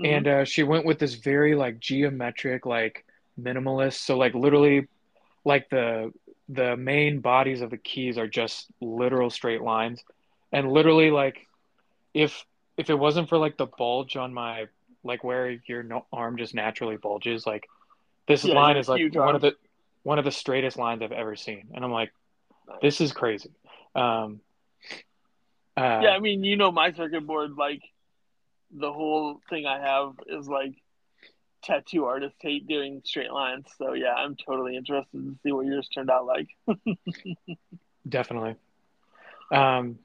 [0.00, 0.14] Mm-hmm.
[0.14, 3.04] And uh, she went with this very like geometric, like
[3.40, 3.94] minimalist.
[4.04, 4.88] So like literally,
[5.44, 6.12] like the
[6.48, 10.02] the main bodies of the keys are just literal straight lines,
[10.52, 11.46] and literally like
[12.14, 12.44] if
[12.76, 14.66] if it wasn't for like the bulge on my
[15.02, 17.66] like where your no- arm just naturally bulges, like
[18.28, 19.36] this yeah, line is like one arm.
[19.36, 19.52] of the
[20.02, 22.12] one of the straightest lines I've ever seen, and I'm like,
[22.68, 22.78] nice.
[22.82, 23.50] this is crazy.
[23.94, 24.40] Um,
[25.76, 27.82] uh, yeah, I mean, you know, my circuit board, like
[28.70, 30.74] the whole thing I have is like
[31.62, 33.66] tattoo artists hate doing straight lines.
[33.78, 36.48] So yeah, I'm totally interested to see what yours turned out like.
[38.08, 38.56] Definitely.
[39.52, 39.98] Um,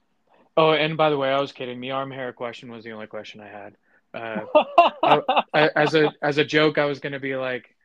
[0.58, 1.80] oh, and by the way, I was kidding.
[1.80, 3.76] The arm hair question was the only question I had.
[4.14, 4.46] Uh,
[5.04, 5.22] I,
[5.54, 7.76] I, as a as a joke, I was gonna be like,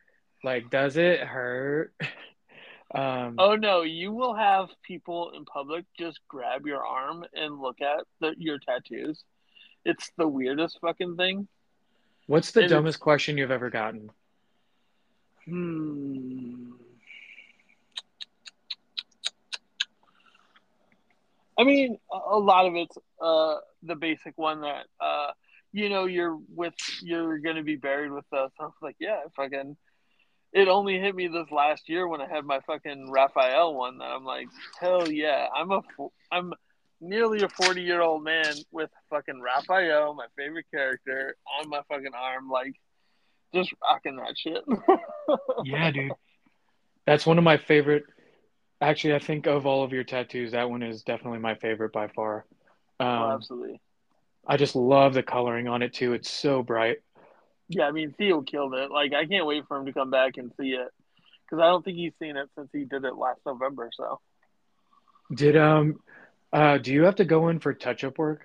[0.43, 1.93] like, does it hurt?
[2.95, 7.81] Um, oh no, you will have people in public just grab your arm and look
[7.81, 9.25] at the, your tattoos
[9.87, 11.47] it's the weirdest fucking thing.
[12.27, 14.11] What's the and dumbest question you've ever gotten?
[15.45, 16.73] Hmm.
[21.57, 25.31] I mean, a lot of it's uh, the basic one that uh,
[25.71, 28.51] you know you're with you're gonna be buried with us.
[28.59, 29.77] I was like, yeah, fucking.
[30.53, 34.05] It only hit me this last year when I had my fucking Raphael one that
[34.05, 34.47] I'm like,
[34.79, 35.81] hell yeah, I'm a
[36.31, 36.53] I'm
[36.99, 42.13] nearly a 40 year old man with fucking Raphael, my favorite character, on my fucking
[42.13, 42.73] arm, like
[43.53, 44.63] just rocking that shit.
[45.63, 46.11] yeah, dude.
[47.05, 48.03] That's one of my favorite.
[48.81, 52.07] Actually, I think of all of your tattoos, that one is definitely my favorite by
[52.09, 52.45] far.
[52.99, 53.81] Oh, um, oh, absolutely.
[54.47, 56.13] I just love the coloring on it too.
[56.13, 56.97] It's so bright.
[57.69, 58.91] Yeah, I mean Theo killed it.
[58.91, 60.87] Like I can't wait for him to come back and see it
[61.43, 63.89] because I don't think he's seen it since he did it last November.
[63.95, 64.19] So.
[65.33, 65.99] Did um
[66.53, 68.41] uh, do you have to go in for touch up work?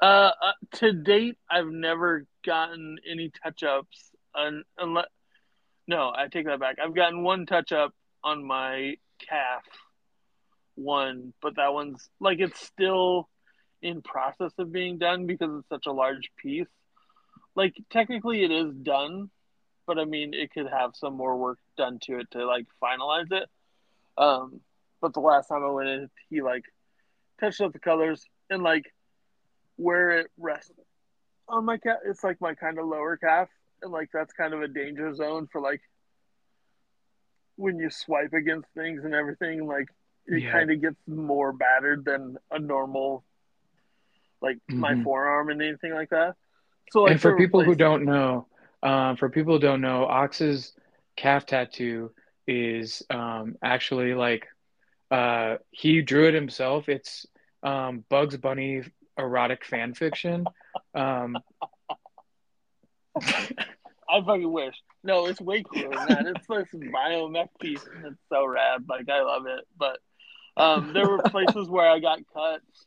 [0.00, 4.10] Uh, uh, to date, I've never gotten any touch ups.
[4.34, 5.06] Un- unless,
[5.86, 6.76] no, I take that back.
[6.82, 7.92] I've gotten one touch up
[8.24, 8.96] on my
[9.28, 9.62] calf,
[10.74, 13.28] one, but that one's like it's still
[13.82, 16.68] in process of being done because it's such a large piece.
[17.54, 19.30] Like technically, it is done,
[19.86, 23.30] but I mean, it could have some more work done to it to like finalize
[23.32, 23.48] it.
[24.16, 24.60] Um,
[25.00, 26.64] but the last time I went in, he like
[27.40, 28.92] touched up the colors and like
[29.76, 30.72] where it rests
[31.48, 31.98] on my calf.
[32.04, 33.48] It's like my kind of lower calf,
[33.82, 35.80] and like that's kind of a danger zone for like
[37.56, 39.66] when you swipe against things and everything.
[39.66, 39.88] Like
[40.26, 40.52] it yeah.
[40.52, 43.24] kind of gets more battered than a normal,
[44.40, 44.80] like mm-hmm.
[44.80, 46.36] my forearm and anything like that.
[46.90, 48.46] So, like, and for people who don't know,
[48.82, 50.72] um, for people who don't know, Ox's
[51.16, 52.12] calf tattoo
[52.46, 54.48] is um, actually like
[55.10, 56.88] uh, he drew it himself.
[56.88, 57.26] It's
[57.62, 58.82] um, Bugs Bunny
[59.18, 60.46] erotic fan fiction.
[60.94, 61.38] Um,
[63.16, 64.74] I fucking wish.
[65.02, 66.26] No, it's way cooler than that.
[66.26, 68.84] It's this biomech piece, and it's so rad.
[68.88, 69.66] Like I love it.
[69.78, 69.98] But
[70.56, 72.86] um, there were places where I got cuts,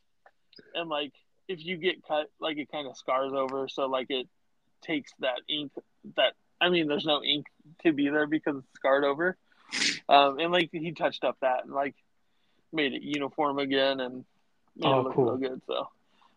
[0.74, 1.12] and like
[1.48, 4.28] if you get cut, like it kind of scars over, so like it
[4.82, 5.72] takes that ink.
[6.16, 7.46] That I mean, there's no ink
[7.84, 9.36] to be there because it's scarred over.
[10.08, 11.96] Um, and like he touched up that and like
[12.74, 14.24] made it uniform again and
[14.76, 15.26] made Oh, it look cool.
[15.26, 15.62] real good.
[15.66, 15.88] So,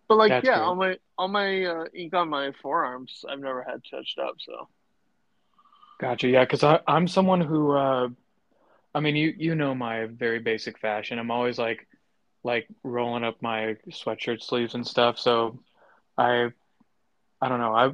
[0.07, 0.63] but like That's yeah, great.
[0.63, 4.35] all my all my uh, ink on my forearms, I've never had touched up.
[4.39, 4.67] So
[5.99, 6.27] Gotcha.
[6.29, 8.09] Yeah, because I I'm someone who uh
[8.93, 11.19] I mean you you know my very basic fashion.
[11.19, 11.87] I'm always like
[12.43, 15.19] like rolling up my sweatshirt sleeves and stuff.
[15.19, 15.59] So
[16.17, 16.51] I
[17.41, 17.75] I don't know.
[17.75, 17.93] I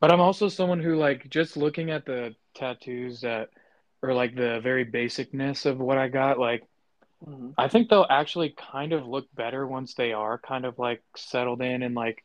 [0.00, 3.50] but I'm also someone who like just looking at the tattoos that
[4.02, 6.67] or like the very basicness of what I got, like
[7.56, 11.60] I think they'll actually kind of look better once they are kind of like settled
[11.62, 12.24] in and like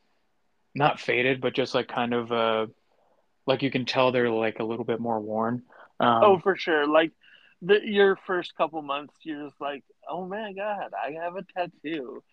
[0.76, 2.68] not faded, but just like kind of uh
[3.46, 5.64] like you can tell they're like a little bit more worn.
[6.22, 7.12] oh Um for sure, like
[7.62, 12.24] the your first couple months, you're just like, oh my god, I have a tattoo.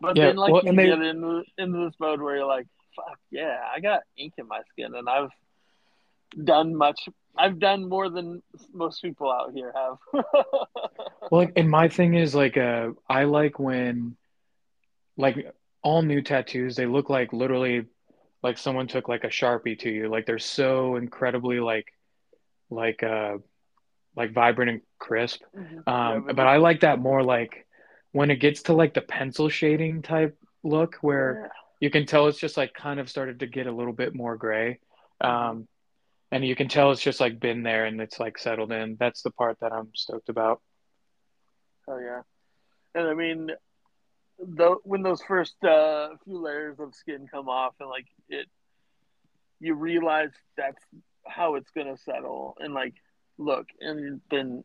[0.00, 2.66] But Yeah, then like well, you they get into into this mode where you're like,
[2.96, 5.30] fuck yeah, I got ink in my skin, and I've
[6.44, 7.08] done much.
[7.40, 10.24] I've done more than most people out here have.
[11.30, 14.16] Well, like, and my thing is like, uh, I like when
[15.16, 15.36] like
[15.82, 17.86] all new tattoos, they look like literally
[18.42, 20.08] like someone took like a Sharpie to you.
[20.08, 21.86] Like they're so incredibly like
[22.68, 23.38] like uh
[24.16, 25.42] like vibrant and crisp.
[25.56, 25.86] Mhm.
[25.88, 27.66] Um, Yeah, but I like that more like
[28.12, 31.48] when it gets to like the pencil shading type look where yeah.
[31.80, 34.36] you can tell it's just like kind of started to get a little bit more
[34.36, 34.78] gray.
[35.22, 35.28] Mhm.
[35.28, 35.68] Um,
[36.32, 38.96] and you can tell it's just like been there and it's like settled in.
[38.98, 40.60] That's the part that I'm stoked about.
[41.88, 42.22] Oh yeah,
[42.94, 43.50] and I mean,
[44.38, 48.46] the when those first uh, few layers of skin come off, and like it,
[49.60, 50.82] you realize that's
[51.26, 52.94] how it's gonna settle, and like
[53.38, 54.64] look, and then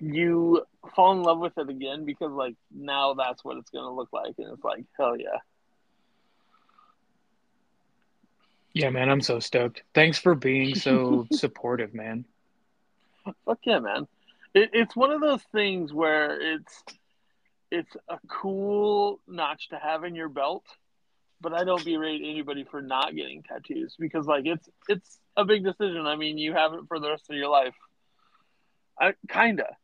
[0.00, 0.62] you
[0.94, 4.34] fall in love with it again because like now that's what it's gonna look like,
[4.38, 5.38] and it's like hell yeah.
[8.74, 9.82] Yeah, man, I'm so stoked.
[9.94, 12.24] Thanks for being so supportive, man.
[13.44, 14.08] Fuck yeah, man.
[14.54, 16.82] It, it's one of those things where it's
[17.70, 20.64] it's a cool notch to have in your belt,
[21.40, 25.64] but I don't berate anybody for not getting tattoos because like it's it's a big
[25.64, 26.06] decision.
[26.06, 27.74] I mean, you have it for the rest of your life.
[29.00, 29.76] I kinda.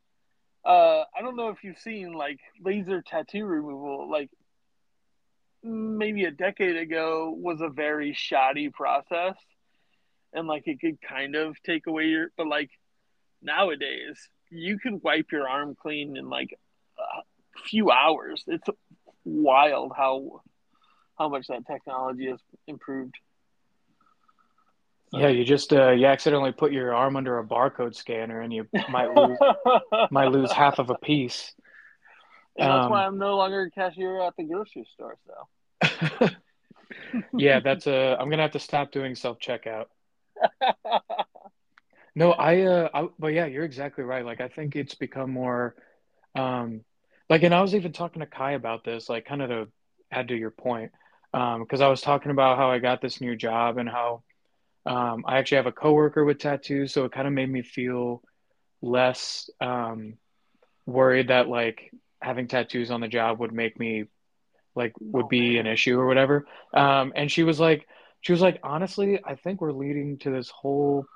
[0.64, 4.10] Uh, I don't know if you've seen like laser tattoo removal.
[4.10, 4.30] Like
[5.62, 9.36] maybe a decade ago was a very shoddy process,
[10.32, 12.30] and like it could kind of take away your.
[12.36, 12.70] But like
[13.42, 16.58] nowadays, you can wipe your arm clean in like
[16.98, 18.44] a few hours.
[18.46, 18.68] It's
[19.24, 20.42] wild how
[21.18, 23.14] how much that technology has improved.
[25.12, 28.66] Yeah, you just uh, you accidentally put your arm under a barcode scanner and you
[28.90, 29.38] might lose
[30.10, 31.54] might lose half of a piece.
[32.58, 35.16] And that's Um, why I'm no longer a cashier at the grocery store.
[35.26, 35.34] So
[37.36, 39.86] Yeah, that's uh I'm gonna have to stop doing self-checkout.
[42.14, 44.24] No, I uh I, but yeah, you're exactly right.
[44.24, 45.74] Like I think it's become more
[46.34, 46.80] um
[47.28, 49.68] like and I was even talking to Ky about this, like kind of to
[50.10, 50.92] add to your point.
[51.32, 54.22] Um, because I was talking about how I got this new job and how
[54.86, 58.22] um I actually have a coworker with tattoos, so it kind of made me feel
[58.82, 60.14] less um
[60.86, 61.90] worried that like
[62.20, 64.04] having tattoos on the job would make me
[64.74, 66.46] like would Oh, be an issue or whatever.
[66.74, 67.86] Um, and she was like,
[68.20, 71.06] she was like, honestly, I think we're leading to this whole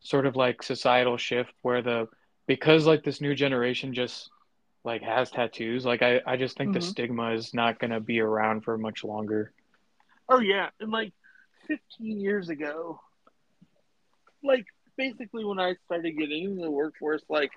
[0.00, 2.08] sort of like societal shift where the
[2.46, 4.30] because like this new generation just
[4.84, 5.84] like has tattoos.
[5.84, 6.82] Like I, I just think the Mhm.
[6.82, 9.52] stigma is not gonna be around for much longer.
[10.28, 11.12] Oh yeah, and like
[11.66, 13.00] 15 years ago,
[14.42, 17.50] like basically when I started getting into the workforce, like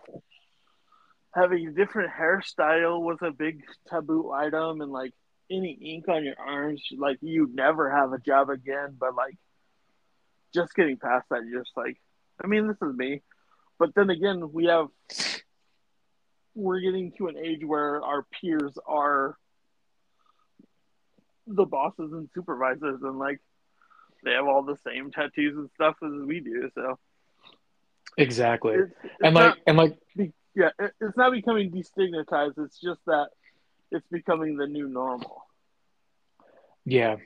[1.37, 5.13] having a different hairstyle was a big taboo item, and like
[5.51, 8.97] any ink on your arms, like you'd never have a job again.
[8.99, 9.37] But like
[10.53, 11.97] just getting past that, you're just like,
[12.43, 13.21] I mean, this is me.
[13.79, 14.87] But then again, we have
[16.55, 19.37] we're getting to an age where our peers are
[21.45, 23.39] the bosses and supervisors and like
[24.23, 26.97] they have all the same tattoos and stuff as we do so
[28.17, 28.73] Exactly.
[28.75, 29.99] it's, it's And like and like
[30.57, 33.29] yeah it, it's not becoming destigmatized it's just that
[33.91, 35.43] it's becoming the new normal
[36.85, 37.17] Yeah.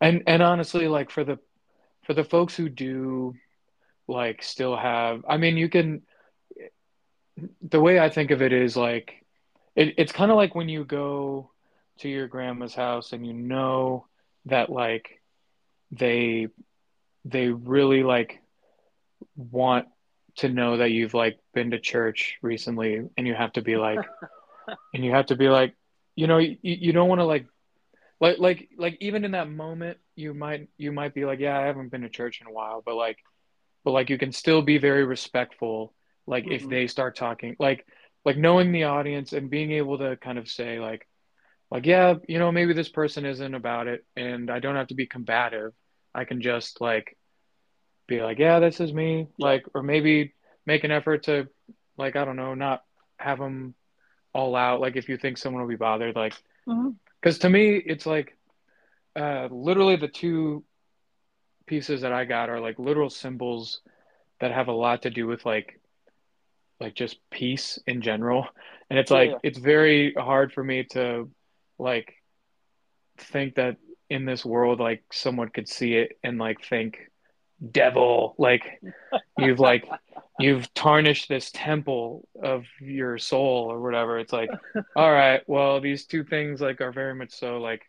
[0.00, 1.38] And and honestly, like for the
[2.06, 3.34] for the folks who do
[4.08, 6.02] like still have, I mean, you can
[7.62, 9.24] the way I think of it is like
[9.76, 11.50] it, it's kind of like when you go
[12.00, 14.06] to your grandma's house and you know
[14.46, 15.20] that like
[15.92, 16.48] they
[17.24, 18.40] they really like
[19.36, 19.88] want
[20.38, 23.98] to know that you've like been to church recently and you have to be like
[24.94, 25.74] and you have to be like
[26.14, 27.46] you know you, you don't want to like
[28.20, 31.66] like like like even in that moment you might you might be like yeah I
[31.66, 33.18] haven't been to church in a while but like
[33.84, 35.92] but like you can still be very respectful
[36.26, 36.52] like mm-hmm.
[36.52, 37.84] if they start talking like
[38.24, 41.08] like knowing the audience and being able to kind of say like
[41.70, 44.94] like yeah you know maybe this person isn't about it and I don't have to
[44.94, 45.72] be combative
[46.14, 47.17] I can just like
[48.08, 50.34] be like, yeah, this is me, like, or maybe
[50.66, 51.46] make an effort to,
[51.96, 52.82] like, I don't know, not
[53.18, 53.74] have them
[54.32, 54.80] all out.
[54.80, 56.34] Like, if you think someone will be bothered, like,
[56.64, 57.40] because mm-hmm.
[57.40, 58.36] to me, it's like,
[59.14, 60.64] uh, literally the two
[61.66, 63.80] pieces that I got are like literal symbols
[64.40, 65.80] that have a lot to do with like,
[66.80, 68.46] like just peace in general.
[68.88, 69.38] And it's like, yeah.
[69.42, 71.28] it's very hard for me to
[71.78, 72.14] like
[73.18, 73.76] think that
[74.08, 77.10] in this world, like someone could see it and like think,
[77.72, 78.80] devil like
[79.36, 79.88] you've like
[80.38, 84.18] you've tarnished this temple of your soul or whatever.
[84.18, 84.50] It's like
[84.96, 87.82] all right well these two things like are very much so like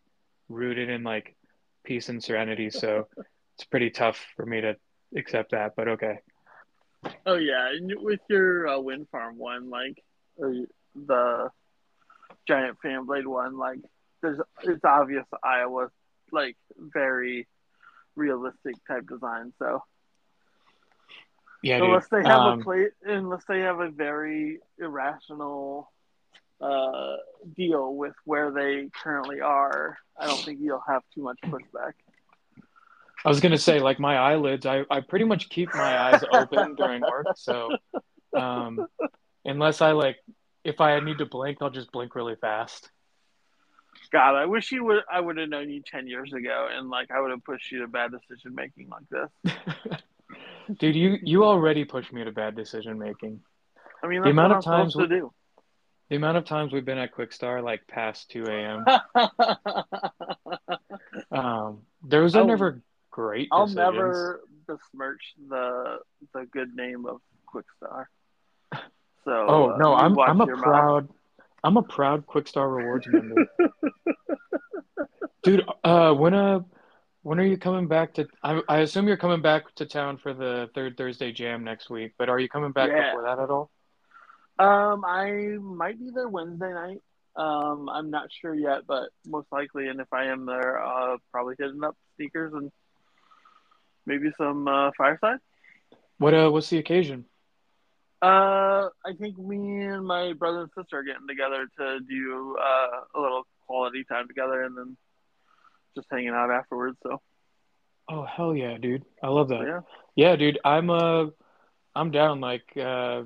[0.48, 1.36] rooted in like
[1.84, 2.70] peace and serenity.
[2.70, 3.08] So
[3.56, 4.76] it's pretty tough for me to
[5.16, 6.20] accept that but okay.
[7.26, 7.72] Oh yeah.
[7.82, 10.04] With your uh, wind farm one like
[10.38, 11.50] the
[12.48, 13.80] giant fan blade one like
[14.22, 15.90] there's it's obvious iowa
[16.32, 17.48] like very
[18.20, 19.54] realistic type design.
[19.58, 19.84] So
[21.64, 22.24] yeah, unless dude.
[22.24, 25.92] they have um, a plate, unless they have a very irrational
[26.62, 27.16] uh,
[27.56, 31.94] deal with where they currently are, I don't think you'll have too much pushback.
[33.26, 36.76] I was gonna say, like my eyelids, I, I pretty much keep my eyes open
[36.76, 37.28] during work.
[37.36, 37.76] So,
[38.38, 38.88] um,
[39.44, 40.18] unless I like,
[40.64, 42.90] if I need to blink, I'll just blink really fast.
[44.12, 45.04] God, I wish you would.
[45.12, 47.82] I would have known you ten years ago, and like I would have pushed you
[47.82, 50.00] to bad decision making like this.
[50.80, 53.42] Dude, you you already pushed me to bad decision making.
[54.04, 55.32] I mean, the amount of times we, do.
[56.10, 58.84] The amount of times we've been at Kwik Star like past two a.m.
[61.32, 62.82] um, those are never
[63.12, 63.50] great.
[63.52, 66.00] I'll never besmirch the
[66.34, 68.10] the good name of Kwik Star.
[69.26, 71.10] So, oh no, uh, I'm I'm a proud.
[71.10, 71.19] Mouth.
[71.64, 73.48] I'm a proud Kwik Star Rewards member.
[75.44, 76.62] Dude, uh, when uh,
[77.24, 78.28] when are you coming back to?
[78.44, 82.14] I, I assume you're coming back to town for the third Thursday jam next week.
[82.18, 83.12] But are you coming back yeah.
[83.12, 83.70] before that at all?
[84.58, 87.02] Um, I might be there Wednesday night.
[87.36, 89.88] Um, I'm not sure yet, but most likely.
[89.88, 92.72] And if I am there, uh, probably hitting up sneakers and
[94.06, 95.40] maybe some uh, fireside.
[96.18, 97.26] What uh, what's the occasion?
[98.22, 103.18] Uh, I think me and my brother and sister are getting together to do uh,
[103.18, 104.98] a little quality time together, and then
[105.96, 106.98] just hanging out afterwards.
[107.04, 107.22] So.
[108.10, 109.06] Oh hell yeah, dude!
[109.24, 109.64] I love that.
[109.66, 109.80] yeah.
[110.16, 110.60] Yeah, dude.
[110.66, 111.28] I'm uh,
[111.96, 112.42] I'm down.
[112.42, 113.24] Like uh,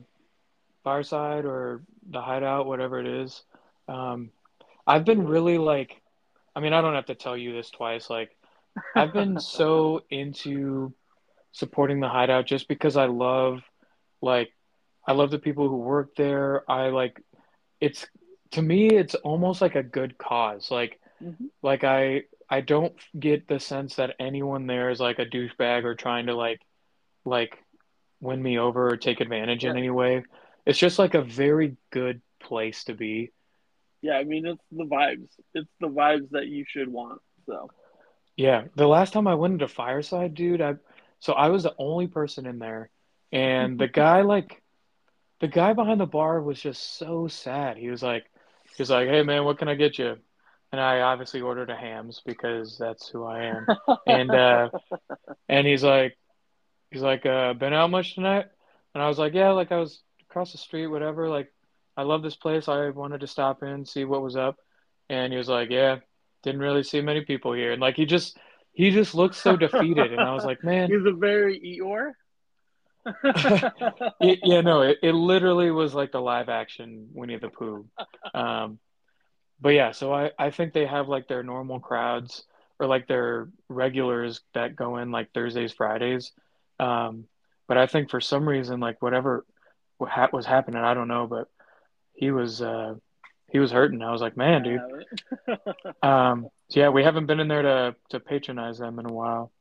[0.84, 3.42] Fireside or the Hideout, whatever it is.
[3.88, 4.32] Um,
[4.86, 6.02] I've been really like,
[6.56, 8.10] I mean, I don't have to tell you this twice.
[8.10, 8.36] Like,
[8.96, 10.94] I've been so into
[11.52, 13.62] supporting the Hideout just because I love,
[14.22, 14.52] like,
[15.06, 16.70] I love the people who work there.
[16.70, 17.22] I like,
[17.80, 18.06] it's
[18.52, 20.72] to me, it's almost like a good cause.
[20.72, 21.46] Like, mm-hmm.
[21.62, 25.96] like I I don't get the sense that anyone there is like a douchebag or
[25.96, 26.62] trying to like
[27.26, 27.58] like
[28.22, 29.72] win me over or take advantage yeah.
[29.72, 30.24] in any way.
[30.66, 33.32] It's just like a very good place to be.
[34.02, 35.30] Yeah, I mean it's the vibes.
[35.54, 37.22] It's the vibes that you should want.
[37.46, 37.70] So
[38.38, 38.66] Yeah.
[38.76, 40.76] The last time I went into Fireside, dude, I
[41.20, 42.90] so I was the only person in there
[43.32, 44.62] and the guy like
[45.44, 47.78] the guy behind the bar was just so sad.
[47.78, 48.26] He was like
[48.76, 50.18] he was like, Hey man, what can I get you?
[50.74, 53.68] and I obviously ordered a Hamm's because that's who I am.
[54.08, 54.70] and uh,
[55.48, 56.18] and he's like,
[56.90, 58.48] he's like, uh, been out much tonight?
[58.96, 61.30] And I was like, yeah, like I was across the street, whatever.
[61.30, 61.54] Like,
[61.96, 62.68] I love this place.
[62.68, 64.58] I wanted to stop in, see what was up.
[65.12, 65.98] And he was like, yeah,
[66.42, 67.72] didn't really see many people here.
[67.72, 68.36] And like, he just,
[68.72, 70.12] he just looked so defeated.
[70.12, 72.14] And I was like, man, he's a very Eeyore.
[74.22, 77.86] yeah, no, it, it literally was like the live action Winnie the Pooh.
[78.34, 78.80] Um,
[79.60, 82.46] but yeah, so I, I think they have like their normal crowds
[82.80, 86.32] or like their regulars that go in like Thursdays, Fridays.
[86.80, 87.26] Um,
[87.68, 89.46] but I think for some reason, like whatever
[90.00, 91.48] was happening, I don't know, but
[92.14, 92.96] he was, uh,
[93.50, 94.02] he was hurting.
[94.02, 94.82] I was like, man, dude.
[96.04, 99.52] um, so yeah, we haven't been in there to, to patronize them in a while.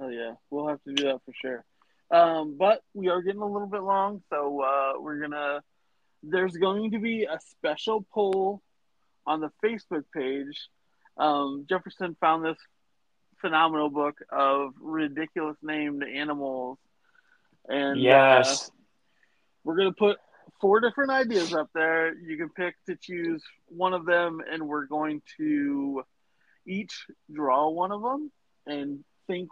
[0.00, 1.64] Oh yeah, we'll have to do that for sure.
[2.12, 5.62] Um, but we are getting a little bit long, so uh, we're gonna
[6.22, 8.60] there's going to be a special poll
[9.26, 10.68] on the Facebook page.
[11.16, 12.58] Um, Jefferson found this
[13.40, 16.78] phenomenal book of ridiculous named animals,
[17.68, 18.70] and uh, Yes.
[19.64, 20.18] we're gonna put
[20.60, 22.14] four different ideas up there.
[22.14, 26.04] You can pick to choose one of them, and we're going to
[26.66, 28.30] each draw one of them
[28.66, 29.48] and think.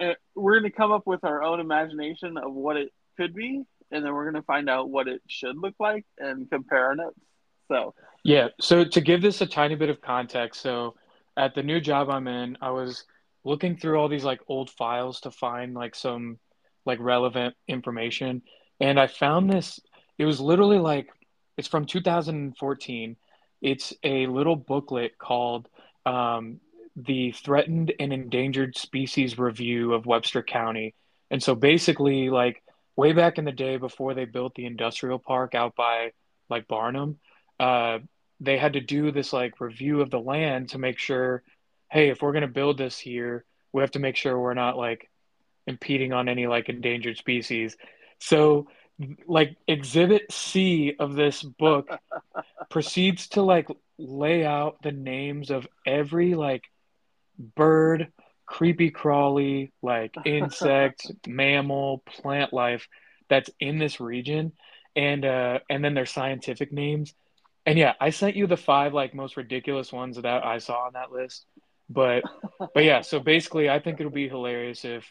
[0.00, 3.62] Uh, we're going to come up with our own imagination of what it could be,
[3.90, 6.96] and then we're going to find out what it should look like and compare our
[6.96, 7.20] notes.
[7.68, 10.94] So, Yeah, so to give this a tiny bit of context, so
[11.36, 13.04] at the new job I'm in, I was
[13.44, 16.38] looking through all these like old files to find like some
[16.84, 18.42] like relevant information,
[18.80, 19.80] and I found this.
[20.18, 21.08] It was literally like
[21.56, 23.16] it's from 2014.
[23.60, 25.68] It's a little booklet called
[26.04, 26.60] um,
[26.96, 30.94] the Threatened and Endangered Species Review of Webster County.
[31.30, 32.62] And so basically, like
[32.96, 36.12] way back in the day before they built the industrial park out by
[36.50, 37.18] like Barnum,
[37.58, 38.00] uh,
[38.40, 41.42] they had to do this like review of the land to make sure,
[41.90, 44.76] hey, if we're going to build this here, we have to make sure we're not
[44.76, 45.08] like
[45.66, 47.76] impeding on any like endangered species.
[48.18, 48.68] So,
[49.26, 51.88] like exhibit C of this book
[52.70, 53.68] proceeds to like
[53.98, 56.64] lay out the names of every like
[57.56, 58.08] bird,
[58.46, 62.88] creepy crawly, like insect, mammal, plant life
[63.28, 64.52] that's in this region
[64.94, 67.14] and uh and then their scientific names.
[67.64, 70.92] And yeah, I sent you the five like most ridiculous ones that I saw on
[70.94, 71.46] that list.
[71.88, 72.24] But
[72.74, 75.04] but yeah, so basically I think it'll be hilarious if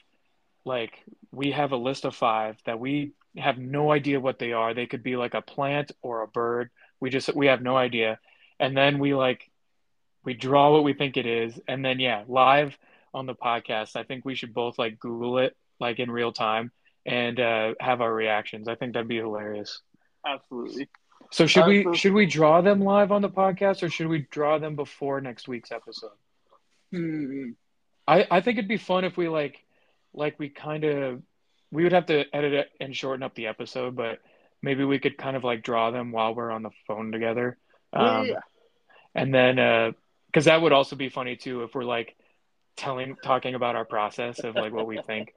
[0.66, 0.94] like
[1.32, 4.74] we have a list of five that we have no idea what they are.
[4.74, 6.70] They could be like a plant or a bird.
[7.00, 8.20] We just we have no idea.
[8.60, 9.50] And then we like
[10.24, 11.60] we draw what we think it is.
[11.68, 12.78] And then yeah, live
[13.14, 16.72] on the podcast, I think we should both like Google it like in real time
[17.06, 18.68] and uh have our reactions.
[18.68, 19.82] I think that'd be hilarious.
[20.26, 20.90] absolutely.
[21.32, 24.28] So should Uh, we should we draw them live on the podcast or should we
[24.30, 26.12] draw them before next week's episode?
[26.92, 27.52] Hmm.
[28.08, 29.64] I I think it'd be fun if we like
[30.14, 31.22] like we kind of
[31.72, 34.20] we would have to edit it and shorten up the episode, but
[34.62, 37.58] maybe we could kind of like draw them while we're on the phone together.
[37.94, 38.40] Um, yeah,
[39.16, 39.92] and then uh
[40.32, 42.16] because that would also be funny too if we're like
[42.78, 45.34] telling talking about our process of like what we think.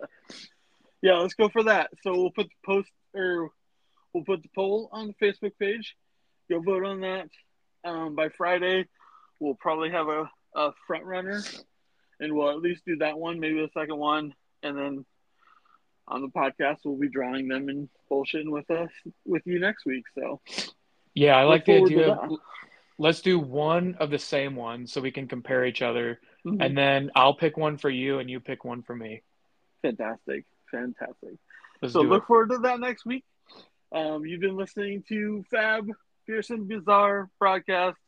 [1.03, 1.14] yeah.
[1.14, 1.90] Let's go for that.
[2.03, 3.51] So we'll put the post or
[4.12, 5.97] we'll put the poll on the Facebook page.
[6.49, 7.28] Go vote on that.
[7.84, 8.86] Um, by Friday,
[9.40, 11.42] we'll probably have a, a front runner,
[12.20, 15.05] and we'll at least do that one, maybe the second one, and then
[16.07, 18.90] on the podcast we'll be drawing them and bullshitting with us
[19.24, 20.05] with you next week.
[20.14, 20.40] So
[21.14, 22.38] Yeah, I like the idea of
[22.99, 26.64] let's do one of the same one so we can compare each other Mhm.
[26.64, 29.22] and then I'll pick one for you and you pick one for me.
[29.82, 31.34] fantastic, fantastic.
[31.82, 32.26] Let's So look it.
[32.26, 33.24] forward to that next week.
[33.92, 35.86] Um, you've been listening to Fab
[36.26, 37.99] Pearson Bizarre broadcast.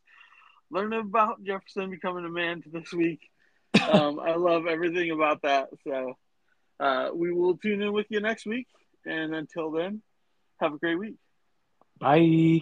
[0.71, 3.21] Learning about Jefferson becoming a man to this week.
[3.89, 5.69] Um, I love everything about that.
[5.83, 6.17] So
[6.79, 8.67] uh, we will tune in with you next week.
[9.05, 10.01] And until then,
[10.59, 11.15] have a great week.
[11.99, 12.61] Bye.